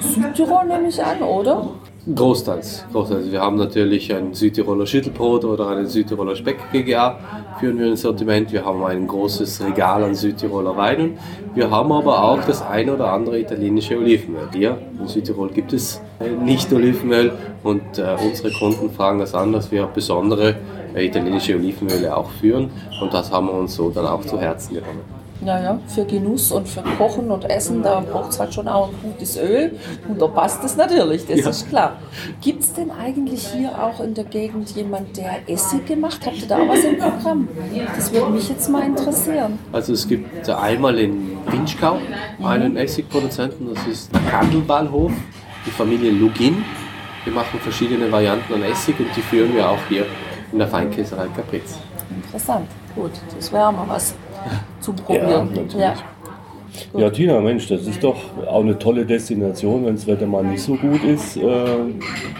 Südtirol, 0.00 0.66
nehme 0.66 0.88
ich 0.88 1.02
an, 1.02 1.22
oder? 1.22 1.68
Großteils. 2.12 2.84
Großteils. 2.92 3.30
Wir 3.30 3.40
haben 3.40 3.56
natürlich 3.56 4.12
ein 4.12 4.34
Südtiroler 4.34 4.86
Schüttelbrot 4.86 5.44
oder 5.44 5.68
einen 5.68 5.86
Südtiroler 5.86 6.34
Speck 6.34 6.58
GGA 6.72 7.18
führen 7.60 7.78
wir 7.78 7.86
ins 7.86 8.02
Sortiment. 8.02 8.50
Wir 8.50 8.64
haben 8.64 8.82
ein 8.82 9.06
großes 9.06 9.64
Regal 9.64 10.02
an 10.02 10.16
Südtiroler 10.16 10.76
Weinen. 10.76 11.16
Wir 11.54 11.70
haben 11.70 11.92
aber 11.92 12.24
auch 12.24 12.42
das 12.44 12.60
ein 12.60 12.90
oder 12.90 13.12
andere 13.12 13.38
italienische 13.38 13.96
Olivenöl. 13.96 14.48
Hier 14.52 14.78
in 14.98 15.06
Südtirol 15.06 15.48
gibt 15.50 15.72
es 15.72 16.00
nicht 16.44 16.72
Olivenöl 16.72 17.30
und 17.62 17.98
äh, 17.98 18.16
unsere 18.20 18.50
Kunden 18.50 18.90
fragen 18.90 19.20
das 19.20 19.32
an, 19.32 19.52
dass 19.52 19.70
wir 19.70 19.86
besondere 19.86 20.56
italienische 21.00 21.54
Olivenöle 21.54 22.16
auch 22.16 22.30
führen 22.30 22.70
und 23.00 23.12
das 23.12 23.30
haben 23.30 23.46
wir 23.46 23.54
uns 23.54 23.74
so 23.74 23.90
dann 23.90 24.06
auch 24.06 24.24
zu 24.24 24.40
Herzen 24.40 24.74
genommen. 24.74 25.22
Ja, 25.44 25.60
ja, 25.60 25.78
für 25.88 26.04
Genuss 26.04 26.52
und 26.52 26.68
für 26.68 26.82
Kochen 26.82 27.28
und 27.32 27.50
Essen, 27.50 27.82
da 27.82 27.98
braucht 28.00 28.30
es 28.30 28.38
halt 28.38 28.54
schon 28.54 28.68
auch 28.68 28.90
ein 28.90 28.94
gutes 29.02 29.36
Öl. 29.36 29.72
Und 30.08 30.22
da 30.22 30.28
passt 30.28 30.62
es 30.62 30.76
natürlich, 30.76 31.26
das 31.26 31.40
ja. 31.40 31.50
ist 31.50 31.68
klar. 31.68 31.96
Gibt 32.40 32.62
es 32.62 32.72
denn 32.74 32.92
eigentlich 32.92 33.48
hier 33.48 33.70
auch 33.70 33.98
in 33.98 34.14
der 34.14 34.22
Gegend 34.22 34.70
jemand, 34.76 35.16
der 35.16 35.40
Essig 35.48 35.84
gemacht? 35.86 36.20
Habt 36.24 36.42
ihr 36.42 36.46
da 36.46 36.58
was 36.68 36.84
im 36.84 36.96
Programm? 36.96 37.48
Das 37.96 38.12
würde 38.12 38.30
mich 38.30 38.48
jetzt 38.48 38.70
mal 38.70 38.86
interessieren. 38.86 39.58
Also 39.72 39.94
es 39.94 40.06
gibt 40.06 40.48
einmal 40.48 40.96
in 41.00 41.36
Winschkau 41.50 41.98
einen 42.40 42.72
mhm. 42.72 42.76
Essigproduzenten, 42.78 43.74
das 43.74 43.84
ist 43.88 44.14
der 44.14 44.20
Kandelbahnhof, 44.30 45.10
die 45.66 45.70
Familie 45.70 46.12
Lugin. 46.12 46.64
Wir 47.24 47.32
machen 47.32 47.58
verschiedene 47.58 48.10
Varianten 48.12 48.54
an 48.54 48.62
Essig 48.62 48.98
und 49.00 49.08
die 49.16 49.22
führen 49.22 49.54
wir 49.54 49.68
auch 49.68 49.78
hier 49.88 50.06
in 50.52 50.58
der 50.58 50.68
Feinkäserei 50.68 51.26
Capriz. 51.34 51.78
Interessant, 52.24 52.68
gut, 52.94 53.10
das 53.34 53.52
wäre 53.52 53.72
mal 53.72 53.88
was 53.88 54.14
zum 54.80 54.96
Probieren. 54.96 55.48
Ja, 55.76 55.94
ja. 56.94 57.00
ja, 57.00 57.10
Tina, 57.10 57.40
Mensch, 57.40 57.68
das 57.68 57.86
ist 57.86 58.02
doch 58.02 58.16
auch 58.46 58.60
eine 58.60 58.78
tolle 58.78 59.04
Destination, 59.06 59.86
wenn 59.86 59.94
das 59.94 60.06
Wetter 60.06 60.26
mal 60.26 60.44
nicht 60.44 60.62
so 60.62 60.74
gut 60.74 61.02
ist, 61.04 61.36
äh, 61.36 61.42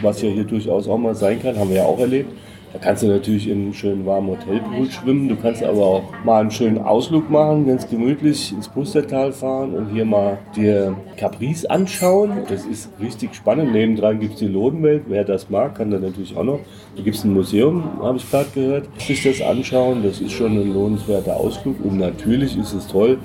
was 0.03 0.23
ja 0.23 0.29
hier 0.29 0.45
durchaus 0.45 0.89
auch 0.89 0.99
mal 0.99 1.15
sein 1.15 1.41
kann, 1.41 1.59
haben 1.59 1.71
wir 1.71 1.77
ja 1.77 1.85
auch 1.85 1.99
erlebt. 1.99 2.33
Da 2.73 2.79
kannst 2.79 3.03
du 3.03 3.09
natürlich 3.09 3.49
in 3.49 3.63
einem 3.63 3.75
schönen 3.75 4.07
warmen 4.07 4.29
Hotelpool 4.29 4.91
schwimmen. 4.91 5.29
Du 5.29 5.37
kannst 5.37 5.63
aber 5.63 5.85
auch 5.85 6.03
mal 6.25 6.41
einen 6.41 6.51
schönen 6.51 6.79
Ausflug 6.79 7.29
machen, 7.29 7.67
ganz 7.67 7.87
gemütlich 7.89 8.51
ins 8.53 8.67
Pustertal 8.67 9.33
fahren 9.33 9.75
und 9.75 9.91
hier 9.93 10.07
mal 10.07 10.39
dir 10.57 10.97
Caprice 11.19 11.67
anschauen. 11.67 12.31
Das 12.49 12.65
ist 12.65 12.91
richtig 12.99 13.35
spannend. 13.35 13.73
Nebendran 13.73 14.21
gibt 14.21 14.35
es 14.35 14.39
die 14.39 14.47
Lodenwelt. 14.47 15.03
Wer 15.07 15.25
das 15.25 15.51
mag, 15.51 15.75
kann 15.75 15.91
da 15.91 15.99
natürlich 15.99 16.35
auch 16.35 16.45
noch. 16.45 16.61
Da 16.97 17.03
gibt 17.03 17.17
es 17.17 17.25
ein 17.25 17.35
Museum, 17.35 17.85
habe 18.01 18.17
ich 18.17 18.31
gerade 18.31 18.49
gehört. 18.55 18.89
Sich 18.99 19.23
das 19.23 19.43
anschauen, 19.43 20.03
das 20.03 20.21
ist 20.21 20.33
schon 20.33 20.53
ein 20.53 20.73
lohnenswerter 20.73 21.37
Ausflug. 21.37 21.77
Und 21.85 21.99
natürlich 21.99 22.57
ist 22.57 22.73
es 22.73 22.87
toll, 22.87 23.19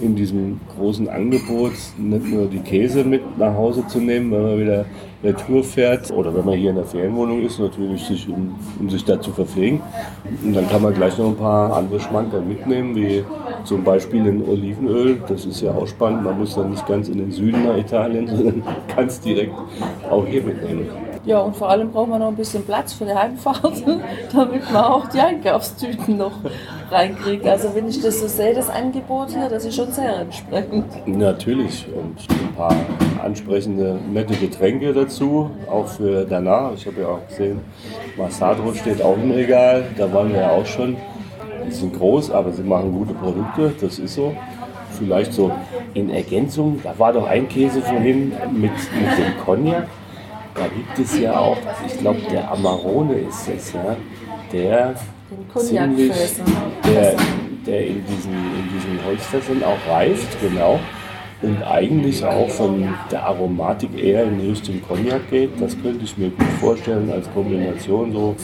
in 0.00 0.16
diesem 0.16 0.60
großen 0.76 1.08
Angebot 1.08 1.72
nicht 1.96 2.26
nur 2.26 2.46
die 2.46 2.58
Käse 2.58 3.04
mit 3.04 3.38
nach 3.38 3.54
Hause 3.54 3.86
zu 3.86 3.98
nehmen, 3.98 4.30
wenn 4.32 4.42
man 4.42 4.58
wieder 4.58 4.84
Retour 5.22 5.64
fährt 5.64 6.10
oder 6.10 6.34
wenn 6.34 6.44
man 6.44 6.58
hier 6.58 6.70
in 6.70 6.76
der 6.76 6.84
Ferienwohnung 6.84 7.42
ist, 7.42 7.58
natürlich 7.58 8.04
sich, 8.04 8.28
um, 8.28 8.54
um 8.78 8.90
sich 8.90 9.04
da 9.04 9.20
zu 9.20 9.30
verpflegen. 9.30 9.80
Und 10.44 10.54
dann 10.54 10.68
kann 10.68 10.82
man 10.82 10.92
gleich 10.92 11.16
noch 11.16 11.28
ein 11.28 11.36
paar 11.36 11.74
andere 11.76 11.98
Schmankerl 12.00 12.42
mitnehmen, 12.42 12.94
wie 12.94 13.24
zum 13.64 13.82
Beispiel 13.82 14.20
ein 14.20 14.46
Olivenöl. 14.46 15.22
Das 15.26 15.46
ist 15.46 15.62
ja 15.62 15.72
auch 15.72 15.86
spannend. 15.86 16.24
Man 16.24 16.38
muss 16.38 16.54
dann 16.54 16.70
nicht 16.70 16.86
ganz 16.86 17.08
in 17.08 17.18
den 17.18 17.30
Süden 17.30 17.64
nach 17.64 17.76
Italien, 17.76 18.26
sondern 18.28 18.62
es 18.96 19.20
direkt 19.20 19.54
auch 20.10 20.26
hier 20.26 20.42
mitnehmen. 20.42 20.86
Ja, 21.26 21.38
und 21.38 21.56
vor 21.56 21.70
allem 21.70 21.90
braucht 21.90 22.10
man 22.10 22.20
noch 22.20 22.28
ein 22.28 22.36
bisschen 22.36 22.64
Platz 22.64 22.92
für 22.92 23.06
die 23.06 23.14
Heimfahrt, 23.14 23.82
damit 24.34 24.70
man 24.70 24.84
auch 24.84 25.08
die 25.08 25.20
Einkaufstüten 25.20 26.18
noch 26.18 26.32
reinkriegt. 26.90 27.46
Also 27.46 27.74
wenn 27.74 27.88
ich 27.88 28.02
das 28.02 28.20
so 28.20 28.26
sehe, 28.26 28.52
das 28.52 28.68
Angebot 28.68 29.30
hier, 29.30 29.48
das 29.48 29.64
ist 29.64 29.74
schon 29.74 29.90
sehr 29.90 30.20
entsprechend. 30.20 30.84
Natürlich. 31.06 31.86
Und 31.94 32.18
ein 32.30 32.54
paar 32.54 32.76
ansprechende, 33.22 33.98
nette 34.12 34.34
Getränke 34.34 34.92
dazu, 34.92 35.50
auch 35.70 35.86
für 35.86 36.26
danach. 36.26 36.72
Ich 36.74 36.86
habe 36.86 37.00
ja 37.00 37.08
auch 37.08 37.26
gesehen, 37.26 37.60
Massadro 38.18 38.74
steht 38.74 39.00
auch 39.00 39.16
im 39.16 39.30
Regal, 39.30 39.84
da 39.96 40.12
waren 40.12 40.30
wir 40.30 40.40
ja 40.40 40.50
auch 40.50 40.66
schon. 40.66 40.96
Die 41.66 41.72
sind 41.72 41.94
groß, 41.94 42.30
aber 42.32 42.52
sie 42.52 42.62
machen 42.62 42.92
gute 42.92 43.14
Produkte, 43.14 43.72
das 43.80 43.98
ist 43.98 44.14
so. 44.14 44.34
Vielleicht 44.98 45.32
so 45.32 45.50
in 45.94 46.10
Ergänzung, 46.10 46.80
da 46.84 46.96
war 46.98 47.14
doch 47.14 47.26
ein 47.26 47.48
Käse 47.48 47.80
vorhin 47.80 48.32
mit, 48.52 48.70
mit 48.70 49.18
dem 49.18 49.44
Cognac 49.44 49.88
da 50.54 50.68
gibt 50.68 50.98
es 50.98 51.18
ja 51.18 51.38
auch, 51.38 51.56
ich 51.86 51.98
glaube, 51.98 52.20
der 52.30 52.50
Amarone 52.50 53.18
ist 53.18 53.48
es, 53.48 53.72
ja, 53.72 53.96
der 54.52 54.94
ziemlich, 55.56 56.12
der, 56.84 57.16
der 57.66 57.86
in 57.86 58.04
diesen, 58.06 58.32
in 58.32 58.68
diesen 58.74 59.04
Holzfässern 59.04 59.62
auch 59.64 59.92
reift, 59.92 60.40
genau. 60.40 60.78
Und 61.42 61.62
eigentlich 61.62 62.24
auch 62.24 62.48
von 62.48 62.94
der 63.10 63.26
Aromatik 63.26 64.02
eher 64.02 64.24
in 64.24 64.40
Richtung 64.40 64.80
Cognac 64.88 65.28
geht. 65.28 65.50
Das 65.60 65.76
könnte 65.82 66.04
ich 66.04 66.16
mir 66.16 66.30
gut 66.30 66.46
vorstellen 66.58 67.10
als 67.12 67.30
Kombination 67.34 68.12
so 68.12 68.34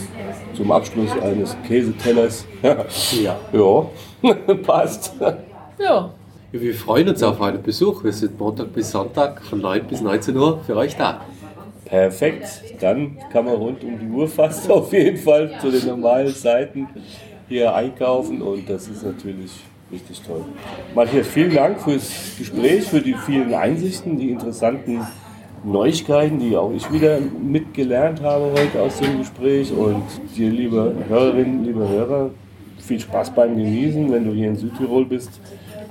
zum 0.52 0.70
Abschluss 0.70 1.10
eines 1.22 1.56
Käsetellers. 1.66 2.44
ja, 2.62 3.38
ja. 3.52 3.86
passt. 4.66 5.14
Ja. 5.78 6.10
Wir 6.52 6.74
freuen 6.74 7.08
uns 7.08 7.22
auf 7.22 7.40
einen 7.40 7.62
Besuch. 7.62 8.04
Wir 8.04 8.12
sind 8.12 8.38
Montag 8.38 8.74
bis 8.74 8.90
Sonntag 8.90 9.40
von 9.44 9.60
9 9.60 9.84
bis 9.84 10.02
19 10.02 10.36
Uhr 10.36 10.60
für 10.66 10.76
euch 10.76 10.94
da. 10.96 11.22
Perfekt, 11.90 12.62
dann 12.80 13.16
kann 13.32 13.46
man 13.46 13.54
rund 13.54 13.82
um 13.82 13.98
die 13.98 14.06
Uhr 14.06 14.28
fast 14.28 14.70
auf 14.70 14.92
jeden 14.92 15.16
Fall 15.16 15.50
zu 15.60 15.72
den 15.72 15.86
normalen 15.86 16.32
Zeiten 16.32 16.86
hier 17.48 17.74
einkaufen 17.74 18.40
und 18.40 18.70
das 18.70 18.86
ist 18.86 19.04
natürlich 19.04 19.50
richtig 19.90 20.22
toll. 20.22 20.44
Matthias, 20.94 21.26
vielen 21.26 21.52
Dank 21.52 21.80
fürs 21.80 22.36
Gespräch, 22.38 22.84
für 22.84 23.00
die 23.00 23.14
vielen 23.14 23.52
Einsichten, 23.54 24.16
die 24.16 24.30
interessanten 24.30 25.00
Neuigkeiten, 25.64 26.38
die 26.38 26.56
auch 26.56 26.72
ich 26.72 26.92
wieder 26.92 27.18
mitgelernt 27.18 28.22
habe 28.22 28.52
heute 28.52 28.80
aus 28.82 28.98
dem 28.98 29.18
Gespräch 29.18 29.72
und 29.72 30.04
dir, 30.36 30.48
liebe 30.48 30.94
Hörerinnen, 31.08 31.64
liebe 31.64 31.88
Hörer, 31.88 32.30
viel 32.78 33.00
Spaß 33.00 33.34
beim 33.34 33.56
Genießen, 33.56 34.12
wenn 34.12 34.24
du 34.26 34.32
hier 34.32 34.46
in 34.46 34.56
Südtirol 34.56 35.06
bist. 35.06 35.40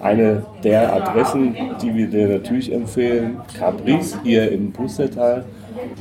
Eine 0.02 0.46
der 0.64 0.94
Adressen, 0.94 1.58
die 1.82 1.94
wir 1.94 2.08
dir 2.08 2.30
natürlich 2.30 2.72
empfehlen, 2.72 3.42
Caprice 3.58 4.18
hier 4.24 4.50
im 4.50 4.72
Pustertal. 4.72 5.44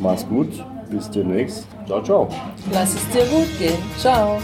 Mach's 0.01 0.27
gut, 0.29 0.49
bis 0.91 1.11
demnächst. 1.11 1.67
Ciao, 1.87 2.03
ciao. 2.03 2.29
Lass 2.73 2.95
es 2.95 3.09
dir 3.11 3.25
gut 3.27 3.59
gehen. 3.59 3.79
Ciao. 3.99 4.39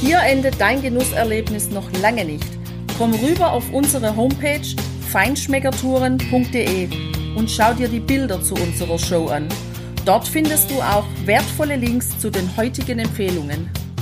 Hier 0.00 0.18
endet 0.20 0.60
dein 0.60 0.80
Genusserlebnis 0.80 1.70
noch 1.70 1.90
lange 2.00 2.24
nicht. 2.24 2.46
Komm 2.96 3.14
rüber 3.14 3.52
auf 3.52 3.72
unsere 3.72 4.16
Homepage 4.16 4.66
feinschmeckertouren.de 5.10 6.88
und 7.36 7.50
schau 7.50 7.74
dir 7.74 7.88
die 7.88 8.00
Bilder 8.00 8.42
zu 8.42 8.54
unserer 8.54 8.98
Show 8.98 9.28
an. 9.28 9.48
Dort 10.04 10.26
findest 10.26 10.70
du 10.70 10.80
auch 10.80 11.04
wertvolle 11.24 11.76
Links 11.76 12.18
zu 12.18 12.30
den 12.30 12.56
heutigen 12.56 12.98
Empfehlungen. 12.98 13.70